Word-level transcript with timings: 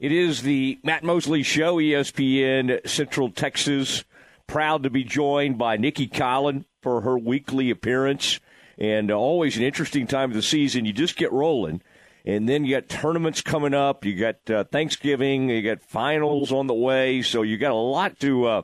It 0.00 0.12
is 0.12 0.40
the 0.40 0.78
Matt 0.82 1.04
Mosley 1.04 1.42
Show, 1.42 1.76
ESPN 1.76 2.88
Central 2.88 3.30
Texas. 3.30 4.02
Proud 4.46 4.82
to 4.84 4.88
be 4.88 5.04
joined 5.04 5.58
by 5.58 5.76
Nicki 5.76 6.08
Collen 6.08 6.64
for 6.80 7.02
her 7.02 7.18
weekly 7.18 7.68
appearance. 7.68 8.40
And 8.78 9.10
always 9.10 9.58
an 9.58 9.62
interesting 9.62 10.06
time 10.06 10.30
of 10.30 10.36
the 10.36 10.42
season. 10.42 10.86
You 10.86 10.94
just 10.94 11.16
get 11.16 11.30
rolling. 11.32 11.82
And 12.24 12.48
then 12.48 12.64
you 12.64 12.74
got 12.74 12.88
tournaments 12.88 13.42
coming 13.42 13.74
up. 13.74 14.06
You 14.06 14.16
got 14.16 14.50
uh, 14.50 14.64
Thanksgiving. 14.64 15.50
You 15.50 15.60
got 15.60 15.82
finals 15.82 16.50
on 16.50 16.66
the 16.66 16.72
way. 16.72 17.20
So 17.20 17.42
you 17.42 17.58
got 17.58 17.72
a 17.72 17.74
lot 17.74 18.18
to 18.20 18.46
uh, 18.46 18.62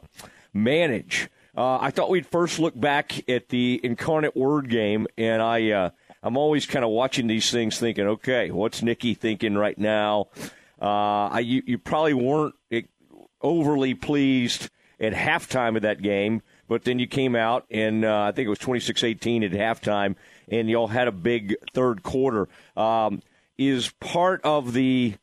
manage. 0.55 1.29
Uh, 1.55 1.77
I 1.79 1.91
thought 1.91 2.09
we'd 2.09 2.27
first 2.27 2.59
look 2.59 2.81
back 2.81 3.29
at 3.29 3.51
the 3.51 3.79
Incarnate 3.85 4.37
Word 4.37 4.71
game, 4.71 5.07
and 5.19 5.43
I 5.43 5.71
uh, 5.71 5.91
I'm 6.23 6.39
always 6.39 6.65
kind 6.65 6.85
of 6.85 6.91
watching 6.93 7.27
these 7.27 7.51
things, 7.51 7.79
thinking, 7.79 8.07
okay, 8.07 8.51
what's 8.51 8.83
Nicki 8.83 9.13
thinking 9.13 9.55
right 9.55 9.77
now? 9.77 10.29
Uh, 10.81 11.29
I, 11.29 11.41
you, 11.41 11.63
you 11.67 11.79
probably 11.79 12.15
weren't 12.15 12.55
overly 13.41 13.95
pleased 13.95 14.71
at 14.99 15.13
halftime 15.13 15.77
of 15.77 15.83
that 15.83 16.03
game, 16.03 16.43
but 16.69 16.85
then 16.85 16.99
you 16.99 17.07
came 17.07 17.37
out 17.37 17.67
and 17.71 18.05
uh, 18.05 18.23
I 18.23 18.33
think 18.33 18.47
it 18.47 18.51
was 18.51 18.59
26-18 18.59 19.45
at 19.45 19.53
halftime, 19.53 20.17
and 20.49 20.69
y'all 20.69 20.89
had 20.89 21.09
a 21.09 21.13
big 21.13 21.57
third 21.75 22.03
quarter. 22.03 22.49
Um, 22.77 23.23
is 23.59 23.91
part 24.01 24.43
of 24.45 24.73
the 24.75 25.15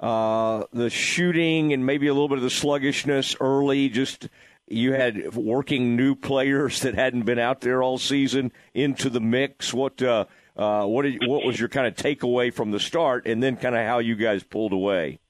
uh, 0.00 0.64
the 0.72 0.90
shooting 0.90 1.72
and 1.72 1.84
maybe 1.84 2.06
a 2.06 2.12
little 2.12 2.28
bit 2.28 2.38
of 2.38 2.44
the 2.44 2.50
sluggishness 2.50 3.34
early 3.40 3.88
just 3.88 4.28
you 4.68 4.92
had 4.92 5.34
working 5.34 5.96
new 5.96 6.14
players 6.14 6.80
that 6.82 6.94
hadn't 6.94 7.22
been 7.22 7.38
out 7.38 7.60
there 7.62 7.82
all 7.82 7.98
season 7.98 8.52
into 8.74 9.10
the 9.10 9.20
mix. 9.20 9.72
What 9.72 10.02
uh, 10.02 10.26
uh, 10.58 10.84
what 10.84 11.02
did, 11.02 11.26
what 11.26 11.44
was 11.44 11.58
your 11.58 11.68
kind 11.68 11.86
of 11.86 11.94
takeaway 11.94 12.52
from 12.52 12.72
the 12.72 12.80
start, 12.80 13.26
and 13.26 13.42
then 13.42 13.56
kind 13.56 13.76
of 13.76 13.86
how 13.86 14.00
you 14.00 14.16
guys 14.16 14.42
pulled 14.42 14.72
away? 14.72 15.20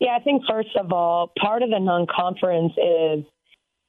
Yeah, 0.00 0.16
I 0.18 0.20
think 0.20 0.42
first 0.48 0.74
of 0.76 0.92
all, 0.92 1.30
part 1.38 1.62
of 1.62 1.70
the 1.70 1.78
non-conference 1.78 2.72
is 2.72 3.24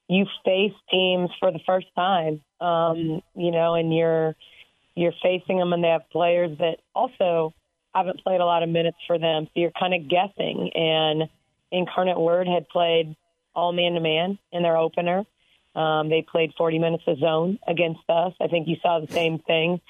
you 0.08 0.26
face 0.44 0.74
teams 0.92 1.30
for 1.40 1.52
the 1.52 1.60
first 1.66 1.88
time, 1.96 2.42
um, 2.60 3.22
you 3.36 3.52
know, 3.52 3.76
and 3.76 3.96
you're 3.96 4.36
you're 4.96 5.14
facing 5.24 5.58
them, 5.58 5.74
and 5.74 5.84
they 5.84 5.90
have 5.90 6.10
players 6.12 6.58
that 6.60 6.78
also 6.94 7.54
haven't 7.94 8.22
played 8.24 8.42
a 8.42 8.46
lot 8.46 8.62
of 8.62 8.70
minutes 8.70 8.98
for 9.08 9.18
them, 9.18 9.46
so 9.46 9.52
you're 9.56 9.72
kind 9.78 9.94
of 9.94 10.10
guessing. 10.10 10.70
And 10.76 11.30
Incarnate 11.72 12.20
Word 12.20 12.48
had 12.48 12.68
played 12.70 13.16
all 13.54 13.72
man 13.72 13.94
to 13.94 14.02
man 14.02 14.38
in 14.52 14.64
their 14.64 14.78
opener. 14.78 15.26
Um, 15.76 16.10
they 16.10 16.22
played 16.22 16.54
40 16.58 16.80
minutes 16.80 17.04
of 17.08 17.20
zone 17.20 17.60
against 17.68 18.02
us. 18.10 18.34
I 18.40 18.48
think 18.48 18.68
you 18.68 18.78
saw 18.82 19.00
the 19.00 19.12
same 19.12 19.40
thing, 19.40 19.82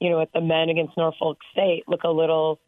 you 0.00 0.10
know, 0.10 0.18
with 0.18 0.32
the 0.32 0.40
men 0.40 0.70
against 0.70 0.96
Norfolk 0.96 1.38
State. 1.52 1.84
Look 1.86 2.04
a 2.04 2.08
little 2.08 2.58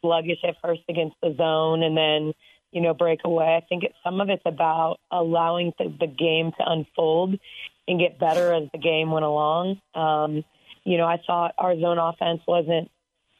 sluggish 0.00 0.38
at 0.46 0.56
first 0.62 0.82
against 0.88 1.16
the 1.22 1.34
zone 1.36 1.82
and 1.82 1.96
then, 1.96 2.34
you 2.72 2.80
know, 2.80 2.92
break 2.92 3.20
away. 3.24 3.56
I 3.56 3.64
think 3.66 3.84
it, 3.84 3.92
some 4.02 4.20
of 4.20 4.28
it's 4.30 4.42
about 4.44 4.98
allowing 5.10 5.72
the, 5.78 5.94
the 6.00 6.08
game 6.08 6.50
to 6.58 6.64
unfold 6.66 7.38
and 7.86 8.00
get 8.00 8.18
better 8.18 8.52
as 8.52 8.64
the 8.72 8.78
game 8.78 9.12
went 9.12 9.24
along. 9.24 9.80
Um, 9.94 10.44
you 10.82 10.98
know, 10.98 11.06
I 11.06 11.18
thought 11.24 11.54
our 11.56 11.78
zone 11.78 11.98
offense 11.98 12.40
wasn't 12.48 12.90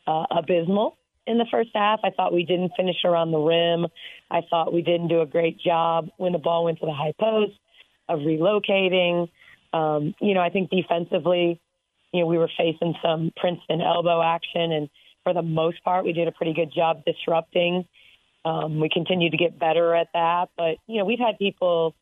uh, 0.06 0.26
abysmal 0.30 0.96
in 1.26 1.38
the 1.38 1.46
first 1.50 1.70
half. 1.74 2.00
I 2.04 2.10
thought 2.10 2.32
we 2.32 2.44
didn't 2.44 2.72
finish 2.76 2.96
around 3.04 3.32
the 3.32 3.38
rim. 3.38 3.86
I 4.30 4.42
thought 4.48 4.72
we 4.72 4.82
didn't 4.82 5.08
do 5.08 5.20
a 5.20 5.26
great 5.26 5.58
job 5.58 6.08
when 6.16 6.32
the 6.32 6.38
ball 6.38 6.64
went 6.64 6.78
to 6.78 6.86
the 6.86 6.92
high 6.92 7.14
post 7.18 7.54
of 8.08 8.20
relocating. 8.20 9.28
Um, 9.72 10.14
you 10.20 10.34
know, 10.34 10.40
I 10.40 10.50
think 10.50 10.70
defensively, 10.70 11.60
you 12.12 12.20
know, 12.20 12.26
we 12.26 12.38
were 12.38 12.50
facing 12.56 12.94
some 13.02 13.32
Princeton 13.36 13.80
elbow 13.80 14.22
action, 14.22 14.72
and 14.72 14.88
for 15.24 15.34
the 15.34 15.42
most 15.42 15.82
part, 15.84 16.04
we 16.04 16.12
did 16.12 16.28
a 16.28 16.32
pretty 16.32 16.52
good 16.52 16.72
job 16.72 17.04
disrupting. 17.04 17.86
Um, 18.44 18.78
we 18.78 18.88
continue 18.88 19.30
to 19.30 19.36
get 19.36 19.58
better 19.58 19.94
at 19.94 20.08
that, 20.12 20.50
but 20.56 20.76
you 20.86 20.98
know, 20.98 21.04
we've 21.04 21.18
had 21.18 21.38
people 21.38 21.94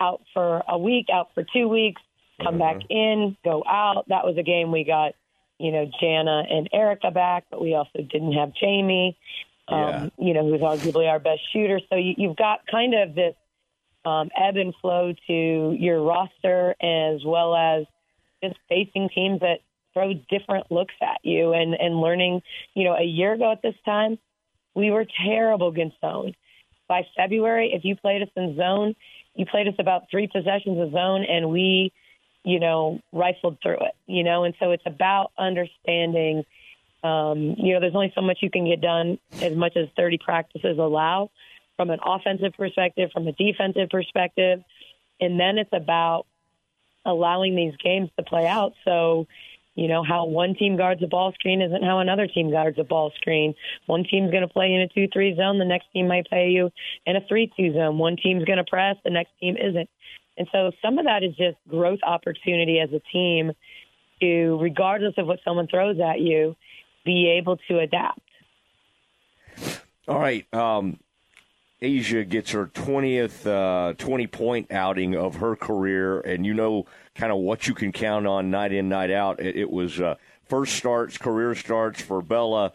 out 0.00 0.22
for 0.32 0.62
a 0.68 0.78
week, 0.78 1.06
out 1.12 1.30
for 1.34 1.44
two 1.52 1.68
weeks, 1.68 2.00
come 2.40 2.58
mm-hmm. 2.58 2.78
back 2.78 2.86
in, 2.90 3.36
go 3.44 3.62
out. 3.68 4.04
That 4.08 4.24
was 4.24 4.36
a 4.38 4.42
game 4.42 4.70
we 4.70 4.84
got 4.84 5.14
you 5.58 5.70
know, 5.70 5.90
Jana 6.00 6.44
and 6.50 6.68
Erica 6.72 7.10
back, 7.10 7.44
but 7.50 7.60
we 7.60 7.74
also 7.74 8.02
didn't 8.02 8.32
have 8.32 8.52
Jamie, 8.54 9.16
um, 9.68 9.78
yeah. 9.78 10.08
you 10.18 10.34
know, 10.34 10.48
who's 10.48 10.60
arguably 10.60 11.08
our 11.08 11.18
best 11.18 11.40
shooter. 11.52 11.80
So 11.88 11.96
you, 11.96 12.14
you've 12.16 12.36
got 12.36 12.66
kind 12.70 12.94
of 12.94 13.14
this 13.14 13.34
um, 14.04 14.30
ebb 14.36 14.56
and 14.56 14.74
flow 14.80 15.12
to 15.26 15.76
your 15.78 16.02
roster 16.02 16.74
as 16.80 17.24
well 17.24 17.54
as 17.54 17.86
just 18.42 18.56
facing 18.68 19.08
teams 19.14 19.40
that 19.40 19.60
throw 19.92 20.12
different 20.28 20.70
looks 20.70 20.94
at 21.00 21.18
you 21.22 21.52
and, 21.52 21.74
and 21.74 22.00
learning, 22.00 22.42
you 22.74 22.84
know, 22.84 22.94
a 22.94 23.04
year 23.04 23.32
ago 23.32 23.52
at 23.52 23.62
this 23.62 23.76
time, 23.84 24.18
we 24.74 24.90
were 24.90 25.06
terrible 25.24 25.68
against 25.68 26.00
zone. 26.00 26.34
By 26.88 27.06
February, 27.16 27.72
if 27.72 27.84
you 27.84 27.96
played 27.96 28.22
us 28.22 28.28
in 28.36 28.56
zone, 28.56 28.94
you 29.34 29.46
played 29.46 29.68
us 29.68 29.74
about 29.78 30.10
three 30.10 30.26
possessions 30.26 30.78
of 30.80 30.92
zone 30.92 31.24
and 31.24 31.50
we– 31.50 31.92
you 32.44 32.60
know, 32.60 33.00
rifled 33.12 33.58
through 33.62 33.78
it, 33.80 33.94
you 34.06 34.22
know, 34.22 34.44
and 34.44 34.54
so 34.60 34.70
it's 34.70 34.82
about 34.86 35.32
understanding, 35.38 36.44
um, 37.02 37.54
you 37.58 37.72
know, 37.72 37.80
there's 37.80 37.94
only 37.94 38.12
so 38.14 38.20
much 38.20 38.38
you 38.42 38.50
can 38.50 38.66
get 38.66 38.82
done 38.82 39.18
as 39.40 39.56
much 39.56 39.76
as 39.76 39.88
30 39.96 40.18
practices 40.18 40.78
allow 40.78 41.30
from 41.76 41.90
an 41.90 41.98
offensive 42.04 42.52
perspective, 42.56 43.10
from 43.12 43.26
a 43.26 43.32
defensive 43.32 43.88
perspective. 43.90 44.62
And 45.20 45.38
then 45.38 45.58
it's 45.58 45.72
about 45.72 46.26
allowing 47.04 47.54
these 47.54 47.74
games 47.82 48.10
to 48.16 48.24
play 48.24 48.46
out. 48.46 48.72
So, 48.84 49.26
you 49.74 49.88
know, 49.88 50.02
how 50.02 50.26
one 50.26 50.54
team 50.54 50.76
guards 50.76 51.02
a 51.02 51.06
ball 51.06 51.32
screen 51.32 51.60
isn't 51.60 51.82
how 51.82 51.98
another 51.98 52.26
team 52.26 52.50
guards 52.50 52.78
a 52.78 52.84
ball 52.84 53.12
screen. 53.16 53.54
One 53.86 54.04
team's 54.04 54.30
going 54.30 54.46
to 54.46 54.52
play 54.52 54.72
in 54.72 54.80
a 54.80 54.88
2 54.88 55.08
3 55.12 55.36
zone, 55.36 55.58
the 55.58 55.64
next 55.64 55.86
team 55.92 56.08
might 56.08 56.26
play 56.26 56.50
you 56.50 56.70
in 57.06 57.16
a 57.16 57.20
3 57.26 57.52
2 57.56 57.74
zone. 57.74 57.98
One 57.98 58.16
team's 58.16 58.44
going 58.44 58.58
to 58.58 58.64
press, 58.64 58.96
the 59.04 59.10
next 59.10 59.30
team 59.40 59.56
isn't. 59.56 59.88
And 60.36 60.48
so 60.50 60.72
some 60.82 60.98
of 60.98 61.04
that 61.04 61.22
is 61.22 61.34
just 61.36 61.56
growth 61.68 62.00
opportunity 62.02 62.80
as 62.80 62.90
a 62.92 63.00
team 63.12 63.52
to, 64.20 64.58
regardless 64.60 65.14
of 65.18 65.26
what 65.26 65.40
someone 65.44 65.68
throws 65.68 65.98
at 66.00 66.20
you, 66.20 66.56
be 67.04 67.36
able 67.38 67.58
to 67.68 67.78
adapt. 67.78 68.20
All 70.08 70.18
right. 70.18 70.46
Um, 70.52 70.98
Aijha 71.84 72.26
gets 72.26 72.52
her 72.52 72.66
20th 72.66 73.46
uh, 73.46 73.92
20 73.94 74.26
point 74.28 74.72
outing 74.72 75.14
of 75.14 75.36
her 75.36 75.54
career, 75.54 76.20
and 76.20 76.46
you 76.46 76.54
know 76.54 76.86
kind 77.14 77.30
of 77.30 77.38
what 77.38 77.68
you 77.68 77.74
can 77.74 77.92
count 77.92 78.26
on 78.26 78.50
night 78.50 78.72
in, 78.72 78.88
night 78.88 79.10
out. 79.10 79.38
It, 79.38 79.56
it 79.56 79.70
was 79.70 80.00
uh, 80.00 80.14
first 80.48 80.76
starts, 80.76 81.18
career 81.18 81.54
starts 81.54 82.00
for 82.00 82.22
Bella 82.22 82.72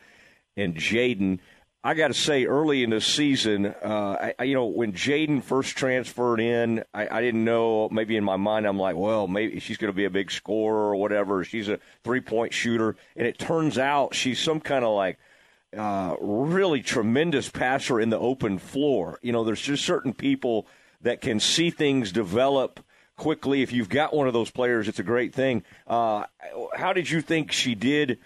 and 0.55 0.75
Jaden. 0.75 1.39
I 1.83 1.95
got 1.95 2.09
to 2.09 2.13
say, 2.13 2.45
early 2.45 2.83
in 2.83 2.91
the 2.91 3.01
season, 3.01 3.65
uh, 3.67 4.33
I, 4.37 4.43
you 4.43 4.53
know, 4.53 4.65
when 4.65 4.91
Jaden 4.91 5.41
first 5.41 5.75
transferred 5.75 6.39
in, 6.41 6.83
I, 6.93 7.07
I, 7.07 7.21
didn't 7.21 7.45
know. 7.45 7.87
Maybe 7.89 8.17
in 8.17 8.23
my 8.23 8.35
mind, 8.35 8.67
I'm 8.67 8.77
like, 8.77 8.97
well, 8.97 9.27
maybe 9.27 9.59
she's 9.61 9.77
going 9.77 9.91
to 9.91 9.95
be 9.95 10.03
a 10.03 10.09
big 10.09 10.29
scorer 10.29 10.89
or 10.89 10.97
whatever. 10.97 11.43
She's 11.45 11.69
a 11.69 11.79
three 12.03 12.19
point 12.19 12.53
shooter, 12.53 12.95
and 13.15 13.25
it 13.25 13.39
turns 13.39 13.79
out 13.79 14.13
she's 14.13 14.39
some 14.39 14.59
kind 14.59 14.85
of 14.85 14.93
like 14.93 15.17
uh, 15.77 16.15
really 16.19 16.81
tremendous 16.81 17.49
passer 17.49 17.99
in 17.99 18.09
the 18.09 18.19
open 18.19 18.57
floor. 18.57 19.19
You 19.21 19.31
know, 19.31 19.43
there's 19.43 19.61
just 19.61 19.85
certain 19.85 20.13
people 20.13 20.67
that 21.01 21.21
can 21.21 21.39
see 21.39 21.69
things 21.69 22.11
develop 22.11 22.79
quickly. 23.15 23.61
If 23.61 23.71
you've 23.71 23.89
got 23.89 24.13
one 24.13 24.27
of 24.27 24.33
those 24.33 24.49
players, 24.49 24.87
it's 24.87 24.99
a 24.99 25.03
great 25.03 25.33
thing. 25.33 25.63
Uh, 25.87 26.25
how 26.75 26.93
did 26.93 27.09
you 27.09 27.21
think 27.21 27.51
she 27.51 27.75
did 27.75 28.19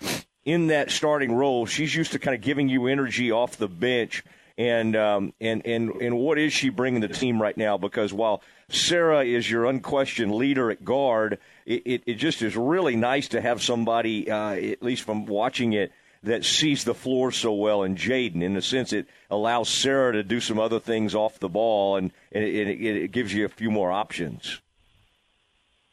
in 0.45 0.67
that 0.67 0.91
starting 0.91 1.31
role, 1.31 1.65
she's 1.65 1.95
used 1.95 2.11
to 2.13 2.19
kind 2.19 2.35
of 2.35 2.41
giving 2.41 2.69
you 2.69 2.87
energy 2.87 3.31
off 3.31 3.57
the 3.57 3.67
bench. 3.67 4.23
And 4.55 4.95
um, 4.95 5.33
and 5.41 5.65
and 5.65 5.89
and 5.89 6.15
what 6.15 6.37
is 6.37 6.53
she 6.53 6.69
bringing 6.69 7.01
the 7.01 7.07
team 7.07 7.41
right 7.41 7.57
now? 7.57 7.79
Because 7.79 8.13
while 8.13 8.43
Sarah 8.69 9.25
is 9.25 9.49
your 9.49 9.65
unquestioned 9.65 10.31
leader 10.31 10.69
at 10.69 10.85
guard, 10.85 11.39
it, 11.65 11.81
it, 11.85 12.03
it 12.05 12.13
just 12.15 12.43
is 12.43 12.55
really 12.55 12.95
nice 12.95 13.29
to 13.29 13.41
have 13.41 13.63
somebody, 13.63 14.29
uh, 14.29 14.51
at 14.51 14.83
least 14.83 15.03
from 15.03 15.25
watching 15.25 15.73
it, 15.73 15.91
that 16.23 16.45
sees 16.45 16.83
the 16.83 16.93
floor 16.93 17.31
so 17.31 17.53
well 17.53 17.83
in 17.83 17.95
Jaden. 17.95 18.41
In 18.41 18.55
a 18.55 18.61
sense, 18.61 18.93
it 18.93 19.07
allows 19.29 19.69
Sarah 19.69 20.13
to 20.13 20.23
do 20.23 20.39
some 20.39 20.59
other 20.59 20.79
things 20.79 21.13
off 21.13 21.39
the 21.39 21.49
ball, 21.49 21.97
and, 21.97 22.11
and 22.31 22.43
it, 22.43 22.69
it, 22.69 22.97
it 23.03 23.11
gives 23.11 23.33
you 23.33 23.45
a 23.45 23.49
few 23.49 23.69
more 23.69 23.91
options. 23.91 24.61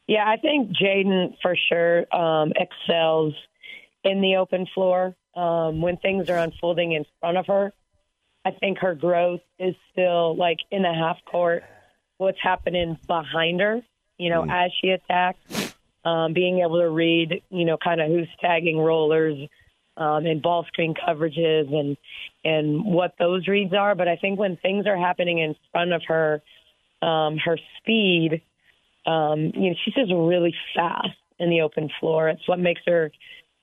Yeah, 0.06 0.24
I 0.26 0.36
think 0.36 0.70
Jaden 0.70 1.36
for 1.42 1.56
sure 1.68 2.14
um, 2.14 2.52
excels 2.56 3.34
in 4.02 4.20
the 4.20 4.36
open 4.36 4.66
floor 4.74 5.14
um, 5.36 5.80
when 5.80 5.96
things 5.98 6.28
are 6.30 6.38
unfolding 6.38 6.92
in 6.92 7.04
front 7.20 7.36
of 7.36 7.46
her. 7.46 7.72
I 8.44 8.52
think 8.52 8.78
her 8.78 8.94
growth 8.94 9.42
is 9.58 9.74
still 9.92 10.36
like 10.36 10.58
in 10.70 10.82
the 10.82 10.92
half 10.92 11.18
court. 11.30 11.62
What's 12.16 12.38
happening 12.42 12.98
behind 13.06 13.60
her, 13.60 13.82
you 14.18 14.30
know, 14.30 14.42
mm. 14.42 14.50
as 14.50 14.72
she 14.80 14.90
attacks, 14.90 15.74
um, 16.04 16.32
being 16.32 16.60
able 16.60 16.80
to 16.80 16.88
read, 16.88 17.42
you 17.50 17.64
know, 17.64 17.76
kind 17.76 18.00
of 18.00 18.08
who's 18.08 18.28
tagging 18.40 18.78
rollers 18.78 19.38
um, 20.00 20.24
and 20.24 20.40
ball 20.40 20.64
screen 20.66 20.94
coverages 20.94 21.72
and 21.72 21.96
and 22.42 22.84
what 22.84 23.14
those 23.18 23.46
reads 23.46 23.74
are. 23.74 23.94
But 23.94 24.08
I 24.08 24.16
think 24.16 24.38
when 24.38 24.56
things 24.56 24.86
are 24.86 24.96
happening 24.96 25.38
in 25.38 25.54
front 25.70 25.92
of 25.92 26.02
her, 26.08 26.42
um, 27.02 27.36
her 27.36 27.58
speed, 27.78 28.42
um, 29.06 29.52
you 29.54 29.70
know, 29.70 29.76
she's 29.84 29.94
just 29.94 30.10
really 30.10 30.54
fast 30.74 31.08
in 31.38 31.50
the 31.50 31.60
open 31.60 31.90
floor. 32.00 32.30
It's 32.30 32.48
what 32.48 32.58
makes 32.58 32.80
her 32.86 33.12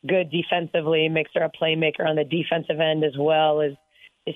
good 0.06 0.32
defensively, 0.32 1.10
makes 1.10 1.32
her 1.34 1.44
a 1.44 1.52
playmaker 1.52 2.08
on 2.08 2.16
the 2.16 2.24
defensive 2.24 2.80
end 2.80 3.04
as 3.04 3.18
well 3.18 3.62
as 3.62 3.72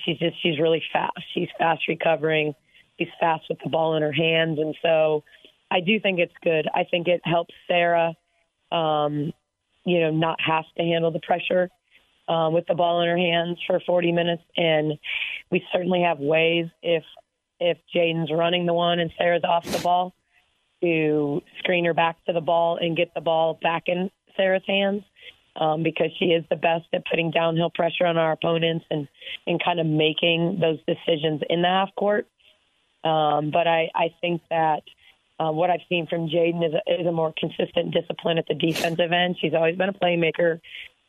she's 0.04 0.18
just 0.18 0.42
she's 0.42 0.60
really 0.60 0.82
fast. 0.92 1.14
She's 1.36 1.50
fast 1.60 1.84
recovering. 1.88 2.54
She's 2.98 3.10
fast 3.20 3.44
with 3.48 3.60
the 3.64 3.70
ball 3.70 3.96
in 3.96 4.02
her 4.02 4.12
hands, 4.12 4.60
and 4.60 4.76
so 4.82 5.24
I 5.70 5.80
do 5.80 6.00
think 6.00 6.20
it's 6.20 6.34
good. 6.44 6.68
I 6.74 6.84
think 6.84 7.08
it 7.08 7.22
helps 7.24 7.54
Sarah, 7.68 8.14
um, 8.72 9.34
you 9.86 10.00
know, 10.02 10.12
not 10.12 10.40
have 10.46 10.66
to 10.78 10.84
handle 10.84 11.12
the 11.12 11.20
pressure 11.20 11.70
um, 12.32 12.54
with 12.54 12.66
the 12.68 12.76
ball 12.76 13.02
in 13.02 13.10
her 13.10 13.18
hands 13.18 13.58
for 13.68 13.82
40 13.82 14.14
minutes. 14.14 14.44
And 14.56 14.98
we 15.52 15.64
certainly 15.74 16.04
have 16.04 16.20
ways 16.20 16.68
if 16.82 17.04
if 17.60 17.78
Jaden's 17.94 18.32
running 18.32 18.66
the 18.66 18.74
one 18.74 19.00
and 19.00 19.12
Sarah's 19.18 19.44
off 19.44 19.66
the 19.66 19.80
ball 19.80 20.16
to 20.82 21.44
screen 21.60 21.86
her 21.86 21.94
back 21.94 22.18
to 22.26 22.34
the 22.34 22.42
ball 22.42 22.78
and 22.78 22.98
get 22.98 23.14
the 23.14 23.22
ball 23.22 23.60
back 23.62 23.84
in 23.86 24.10
Sarah's 24.36 24.64
hands 24.66 25.04
um, 25.56 25.84
because 25.84 26.08
she 26.18 26.26
is 26.26 26.44
the 26.50 26.56
best 26.56 26.86
at 26.92 27.06
putting 27.06 27.30
downhill 27.30 27.70
pressure 27.70 28.08
on 28.08 28.18
our 28.18 28.32
opponents 28.32 28.86
and, 28.90 29.08
and 29.46 29.64
kind 29.64 29.80
of 29.80 29.86
making 29.86 30.60
those 30.60 30.80
decisions 30.88 31.42
in 31.52 31.62
the 31.62 31.68
half 31.68 31.94
court. 31.96 32.28
Um, 33.04 33.52
but 33.52 33.68
I, 33.68 33.92
I 33.94 34.16
think 34.22 34.42
that 34.50 34.82
uh, 35.40 35.52
what 35.52 35.70
I've 35.70 35.82
seen 35.88 36.08
from 36.08 36.30
Jaden 36.30 36.66
is 36.68 36.74
is 36.88 37.06
a 37.06 37.12
more 37.12 37.34
consistent 37.38 37.94
discipline 37.94 38.40
at 38.40 38.48
the 38.48 38.56
defensive 38.56 39.12
end. 39.12 39.38
She's 39.40 39.54
always 39.54 39.76
been 39.76 39.90
a 39.90 39.94
playmaker, 39.94 40.62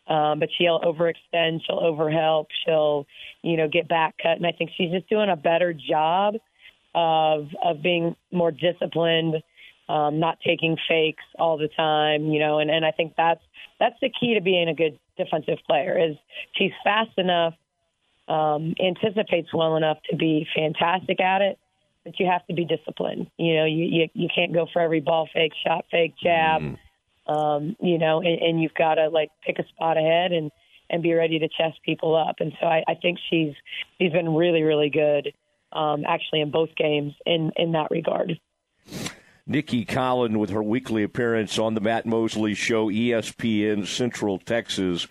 um, 0.09 0.41
but 0.41 0.49
she'll 0.59 0.81
overextend, 0.81 1.61
she'll 1.67 1.81
overhelp, 1.81 2.47
she'll, 2.65 3.07
you 3.43 3.57
know, 3.57 3.69
get 3.69 3.89
back 3.89 4.17
cut, 4.23 4.37
and 4.37 4.47
I 4.47 4.53
think 4.53 4.71
she's 4.77 4.91
just 4.91 5.09
doing 5.09 5.31
a 5.31 5.37
better 5.37 5.73
job 5.73 6.35
of 6.95 7.49
of 7.65 7.83
being 7.83 8.17
more 8.33 8.51
disciplined, 8.51 9.37
um, 9.89 10.19
not 10.19 10.39
taking 10.45 10.77
fakes 10.89 11.25
all 11.39 11.57
the 11.57 11.69
time, 11.69 12.27
you 12.27 12.41
know, 12.41 12.59
and 12.59 12.71
and 12.71 12.85
I 12.85 12.91
think 12.91 13.15
that's 13.17 13.43
that's 13.79 13.97
the 14.03 14.11
key 14.11 14.35
to 14.35 14.41
being 14.41 14.69
a 14.69 14.75
good 14.75 14.99
defensive 15.17 15.59
player 15.67 15.99
is 15.99 16.17
she's 16.57 16.73
fast 16.83 17.17
enough, 17.17 17.55
um, 18.29 18.75
anticipates 18.85 19.55
well 19.55 19.77
enough 19.77 19.99
to 20.11 20.17
be 20.17 20.47
fantastic 20.55 21.21
at 21.21 21.43
it, 21.43 21.59
but 22.05 22.19
you 22.19 22.27
have 22.27 22.45
to 22.49 22.55
be 22.55 22.65
disciplined. 22.65 23.31
You 23.39 23.55
know, 23.55 23.67
you 23.67 23.85
you, 23.85 24.09
you 24.15 24.29
can't 24.35 24.53
go 24.53 24.67
for 24.73 24.83
every 24.83 25.01
ball 25.01 25.29
fake, 25.33 25.53
shot 25.65 25.85
fake, 25.93 26.15
jab. 26.21 26.61
Mm 26.61 26.79
um, 27.27 27.77
you 27.81 27.99
know, 27.99 28.21
and, 28.21 28.41
and 28.41 28.63
you've 28.63 28.75
got 28.75 28.95
to 28.95 29.09
like 29.09 29.31
pick 29.45 29.59
a 29.59 29.69
spot 29.69 29.97
ahead 29.97 30.33
and 30.33 30.51
and 30.91 31.03
be 31.03 31.15
ready 31.15 31.39
to 31.39 31.49
chest 31.49 31.79
people 31.85 32.15
up. 32.15 32.37
And 32.41 32.53
so 32.61 32.67
I, 32.67 32.85
I 32.87 32.95
think 32.95 33.19
she's 33.31 33.55
she's 33.99 34.13
been 34.13 34.35
really 34.35 34.63
really 34.63 34.91
good, 34.91 35.33
um, 35.73 36.05
actually 36.07 36.41
in 36.41 36.51
both 36.51 36.75
games 36.77 37.15
in 37.27 37.53
in 37.57 37.73
that 37.73 37.91
regard. 37.91 38.39
Nicki 39.47 39.85
Collen 39.85 40.37
with 40.37 40.51
her 40.51 40.63
weekly 40.63 41.03
appearance 41.03 41.59
on 41.59 41.75
the 41.75 41.81
Matt 41.81 42.07
Mosley 42.07 42.55
Show, 42.55 42.89
ESPN 42.89 43.87
Central 43.87 44.39
Texas. 44.39 45.09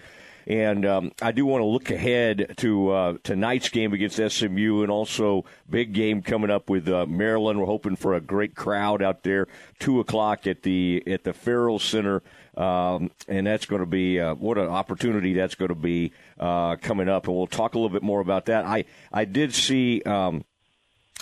And 0.52 0.86
um, 0.86 1.12
I 1.22 1.32
do 1.32 1.46
want 1.46 1.62
to 1.62 1.66
look 1.66 1.92
ahead 1.92 2.56
to 2.58 2.90
uh, 2.90 3.18
tonight's 3.24 3.70
game 3.70 3.94
against 3.94 4.18
SMU, 4.18 4.82
and 4.82 4.92
also 4.92 5.46
big 5.70 5.94
game 5.94 6.22
coming 6.22 6.50
up 6.52 6.70
with 6.70 6.90
uh, 6.90 7.06
Maryland. 7.06 7.58
We're 7.58 7.68
hoping 7.68 7.96
for 7.96 8.16
a 8.16 8.20
great 8.20 8.54
crowd 8.54 9.02
out 9.02 9.24
there. 9.24 9.48
Two 9.80 10.02
o'clock 10.02 10.46
at 10.48 10.64
the 10.64 11.04
at 11.08 11.24
the 11.24 11.32
Ferrell 11.32 11.80
Center, 11.80 12.22
um, 12.58 13.12
and 13.30 13.48
that's 13.48 13.66
going 13.66 13.80
to 13.80 13.86
be 13.86 14.20
uh, 14.20 14.36
what 14.36 14.58
an 14.58 14.68
opportunity 14.68 15.32
that's 15.36 15.56
going 15.56 15.70
to 15.70 15.74
be 15.74 16.12
uh, 16.38 16.76
coming 16.76 17.08
up. 17.08 17.28
And 17.28 17.38
we'll 17.38 17.48
talk 17.48 17.74
a 17.74 17.78
little 17.78 17.90
bit 17.90 18.04
more 18.04 18.20
about 18.20 18.48
that. 18.48 18.66
I 18.66 18.84
I 19.10 19.24
did 19.24 19.54
see. 19.54 20.02
Um, 20.02 20.44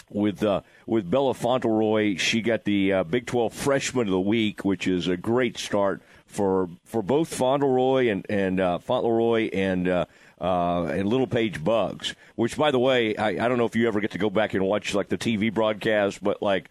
with 0.10 0.42
uh, 0.42 0.62
with 0.88 1.12
Bella 1.12 1.36
Fauntleroy. 1.36 2.18
She 2.18 2.42
got 2.42 2.64
the 2.64 2.94
uh, 2.94 3.04
Big 3.04 3.28
12 3.28 3.54
Freshman 3.54 4.08
of 4.08 4.12
the 4.12 4.20
Week, 4.20 4.66
which 4.66 4.88
is 4.88 5.08
a 5.08 5.18
great 5.18 5.58
start 5.58 6.02
for 6.30 6.70
for 6.86 7.02
both 7.02 7.34
Fauntleroy 7.34 8.08
and 8.10 8.26
and 8.30 8.60
uh, 8.60 8.78
Fauntleroy 8.80 9.50
and 9.52 9.88
uh, 9.88 10.06
uh, 10.40 10.84
and 10.86 11.10
Littlepage-Buggs. 11.10 12.16
Which, 12.36 12.56
by 12.56 12.72
the 12.72 12.80
way, 12.80 13.18
I, 13.18 13.30
I 13.30 13.48
don't 13.50 13.58
know 13.58 13.66
if 13.66 13.76
you 13.76 13.88
ever 13.88 14.00
get 14.00 14.12
to 14.12 14.18
go 14.18 14.30
back 14.30 14.54
and 14.54 14.64
watch 14.64 14.94
like 14.94 15.10
the 15.10 15.18
TV 15.18 15.54
broadcast, 15.54 16.24
but 16.24 16.42
like 16.42 16.70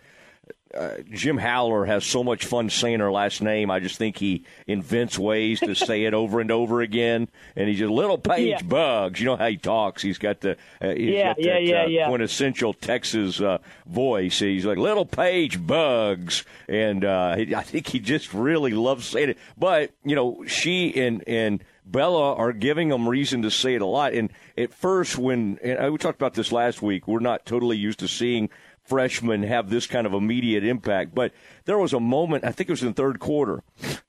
uh, 0.75 0.97
Jim 1.11 1.39
Howler 1.39 1.85
has 1.87 2.05
so 2.05 2.23
much 2.23 2.45
fun 2.45 2.69
saying 2.71 3.01
her 3.01 3.11
last 3.11 3.41
name. 3.41 3.71
I 3.71 3.81
just 3.81 3.97
think 3.97 4.19
he 4.19 4.45
invents 4.67 5.19
ways 5.19 5.61
to 5.61 5.75
say 5.75 6.05
it 6.05 6.15
over 6.15 6.41
and 6.41 6.51
over 6.51 6.81
again. 6.81 7.29
And 7.57 7.69
he's 7.69 7.81
a 7.81 7.87
little 7.87 8.19
page 8.19 8.49
yeah. 8.49 8.63
bugs. 8.63 9.21
You 9.21 9.27
know 9.27 9.37
how 9.37 9.49
he 9.49 9.57
talks. 9.57 10.03
He's 10.03 10.19
got 10.19 10.41
the 10.41 10.53
uh, 10.81 10.91
he's 10.91 11.11
yeah, 11.11 11.29
got 11.29 11.41
yeah, 11.43 11.53
that, 11.55 11.63
yeah, 11.63 11.83
uh, 11.83 11.87
yeah. 11.87 12.09
quintessential 12.09 12.75
Texas 12.75 13.41
uh, 13.41 13.59
voice. 13.87 14.39
He's 14.39 14.67
like 14.67 14.79
little 14.79 15.07
page 15.07 15.65
bugs, 15.67 16.45
and 16.69 17.05
uh, 17.05 17.37
he, 17.37 17.55
I 17.55 17.63
think 17.63 17.87
he 17.87 17.99
just 17.99 18.35
really 18.35 18.73
loves 18.73 19.07
saying 19.07 19.31
it. 19.31 19.39
But 19.57 19.93
you 20.05 20.17
know, 20.17 20.45
she 20.47 20.95
and 21.01 21.25
and 21.27 21.65
Bella 21.91 22.35
are 22.35 22.53
giving 22.53 22.91
them 22.91 23.09
reason 23.09 23.43
to 23.43 23.51
say 23.51 23.75
it 23.75 23.83
a 23.83 23.87
lot. 23.87 24.13
And 24.13 24.31
at 24.57 24.75
first, 24.75 25.17
when 25.17 25.59
and 25.63 25.93
we 25.93 25.99
talked 25.99 26.21
about 26.21 26.35
this 26.35 26.53
last 26.53 26.83
week, 26.83 27.09
we're 27.09 27.21
not 27.21 27.47
totally 27.47 27.77
used 27.77 28.01
to 28.01 28.09
seeing 28.09 28.51
freshmen 28.89 29.43
have 29.43 29.71
this 29.71 29.87
kind 29.87 30.07
of 30.07 30.15
immediate 30.15 30.65
impact. 30.65 31.15
But 31.15 31.33
there 31.67 31.79
was 31.79 31.93
a 31.93 32.01
moment, 32.01 32.45
I 32.45 32.53
think 32.53 32.69
it 32.69 32.73
was 32.73 32.83
in 32.83 32.89
the 32.89 32.95
third 32.95 33.21
quarter, 33.21 33.63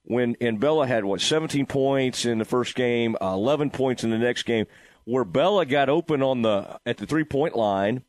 when 0.04 0.36
and 0.42 0.60
Bella 0.60 0.88
had 0.88 1.06
what 1.06 1.22
17 1.22 1.66
points 1.66 2.26
in 2.26 2.40
the 2.40 2.46
first 2.46 2.76
game, 2.76 3.16
uh, 3.22 3.34
11 3.34 3.72
points 3.72 4.04
in 4.04 4.10
the 4.10 4.18
next 4.18 4.44
game, 4.44 4.66
where 5.06 5.26
Bella 5.26 5.66
got 5.66 5.90
open 5.90 6.24
on 6.24 6.42
the 6.42 6.80
at 6.86 6.98
the 6.98 7.06
three 7.06 7.24
point 7.24 7.56
line, 7.56 8.04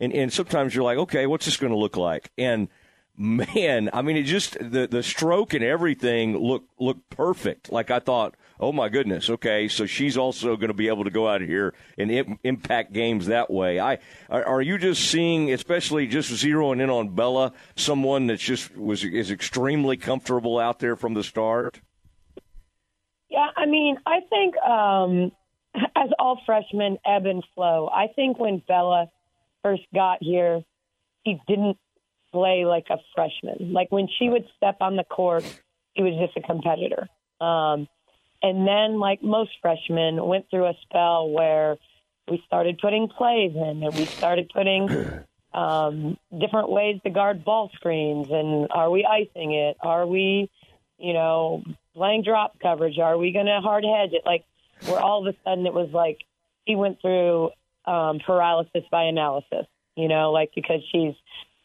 and 0.00 0.12
and 0.12 0.32
sometimes 0.32 0.74
you're 0.74 0.84
like, 0.84 0.98
okay, 0.98 1.26
what's 1.26 1.44
this 1.44 1.56
going 1.56 1.72
to 1.72 1.78
look 1.78 1.96
like? 1.96 2.30
And 2.38 2.68
man, 3.16 3.90
I 3.92 4.02
mean, 4.02 4.16
it 4.16 4.24
just 4.24 4.56
the 4.58 4.88
the 4.90 5.02
stroke 5.02 5.54
and 5.54 5.64
everything 5.64 6.36
looked 6.36 6.70
looked 6.80 7.10
perfect. 7.10 7.70
Like 7.70 7.90
I 7.90 7.98
thought, 7.98 8.34
oh 8.60 8.72
my 8.72 8.88
goodness, 8.88 9.30
okay, 9.30 9.68
so 9.68 9.86
she's 9.86 10.16
also 10.16 10.56
going 10.56 10.68
to 10.68 10.74
be 10.74 10.88
able 10.88 11.04
to 11.04 11.10
go 11.10 11.28
out 11.28 11.40
here 11.40 11.74
and 11.98 12.10
Im- 12.10 12.38
impact 12.44 12.92
games 12.92 13.26
that 13.26 13.50
way. 13.50 13.80
I 13.80 13.98
are, 14.30 14.62
you 14.62 14.78
just 14.78 15.10
seeing, 15.10 15.52
especially 15.52 16.06
just 16.06 16.30
zeroing 16.30 16.80
in 16.80 16.90
on 16.90 17.14
Bella, 17.14 17.52
someone 17.76 18.26
that's 18.26 18.42
just 18.42 18.76
was 18.76 19.04
is 19.04 19.30
extremely 19.30 19.96
comfortable 19.96 20.58
out 20.58 20.78
there 20.78 20.96
from 20.96 21.14
the 21.14 21.22
start? 21.22 21.80
Yeah, 23.28 23.48
I 23.56 23.66
mean, 23.66 23.96
I 24.06 24.20
think 24.30 24.56
um, 24.58 25.32
as 25.96 26.10
all 26.18 26.40
freshmen 26.46 26.98
ebb 27.04 27.26
and 27.26 27.44
flow. 27.54 27.88
I 27.92 28.08
think 28.14 28.38
when 28.38 28.62
Bella 28.66 29.10
first 29.62 29.82
got 29.94 30.18
here, 30.20 30.62
she 31.26 31.40
didn't 31.48 31.78
play 32.32 32.64
like 32.64 32.86
a 32.90 32.98
freshman. 33.14 33.72
Like 33.72 33.90
when 33.90 34.08
she 34.18 34.28
would 34.28 34.44
step 34.56 34.76
on 34.80 34.96
the 34.96 35.04
court, 35.04 35.44
she 35.96 36.02
was 36.02 36.14
just 36.20 36.36
a 36.36 36.46
competitor. 36.46 37.08
Um, 37.40 37.88
and 38.44 38.68
then, 38.68 39.00
like 39.00 39.22
most 39.22 39.52
freshmen, 39.62 40.22
went 40.22 40.50
through 40.50 40.66
a 40.66 40.74
spell 40.82 41.30
where 41.30 41.78
we 42.30 42.42
started 42.46 42.76
putting 42.78 43.08
plays 43.08 43.52
in 43.54 43.82
and 43.82 43.94
we 43.94 44.04
started 44.04 44.50
putting 44.54 44.86
um, 45.54 46.18
different 46.38 46.68
ways 46.68 47.00
to 47.04 47.10
guard 47.10 47.42
ball 47.42 47.70
screens. 47.74 48.26
And 48.30 48.68
are 48.70 48.90
we 48.90 49.06
icing 49.06 49.54
it? 49.54 49.78
Are 49.80 50.06
we, 50.06 50.50
you 50.98 51.14
know, 51.14 51.64
playing 51.96 52.24
drop 52.24 52.60
coverage? 52.60 52.98
Are 52.98 53.16
we 53.16 53.32
going 53.32 53.46
to 53.46 53.60
hard 53.62 53.82
hedge 53.82 54.12
it? 54.12 54.24
Like, 54.26 54.44
where 54.84 55.00
all 55.00 55.26
of 55.26 55.34
a 55.34 55.38
sudden 55.42 55.64
it 55.64 55.72
was 55.72 55.88
like 55.94 56.18
he 56.66 56.76
went 56.76 57.00
through 57.00 57.48
um, 57.86 58.18
paralysis 58.18 58.84
by 58.90 59.04
analysis, 59.04 59.66
you 59.96 60.08
know, 60.08 60.32
like 60.32 60.50
because 60.54 60.82
she's 60.92 61.14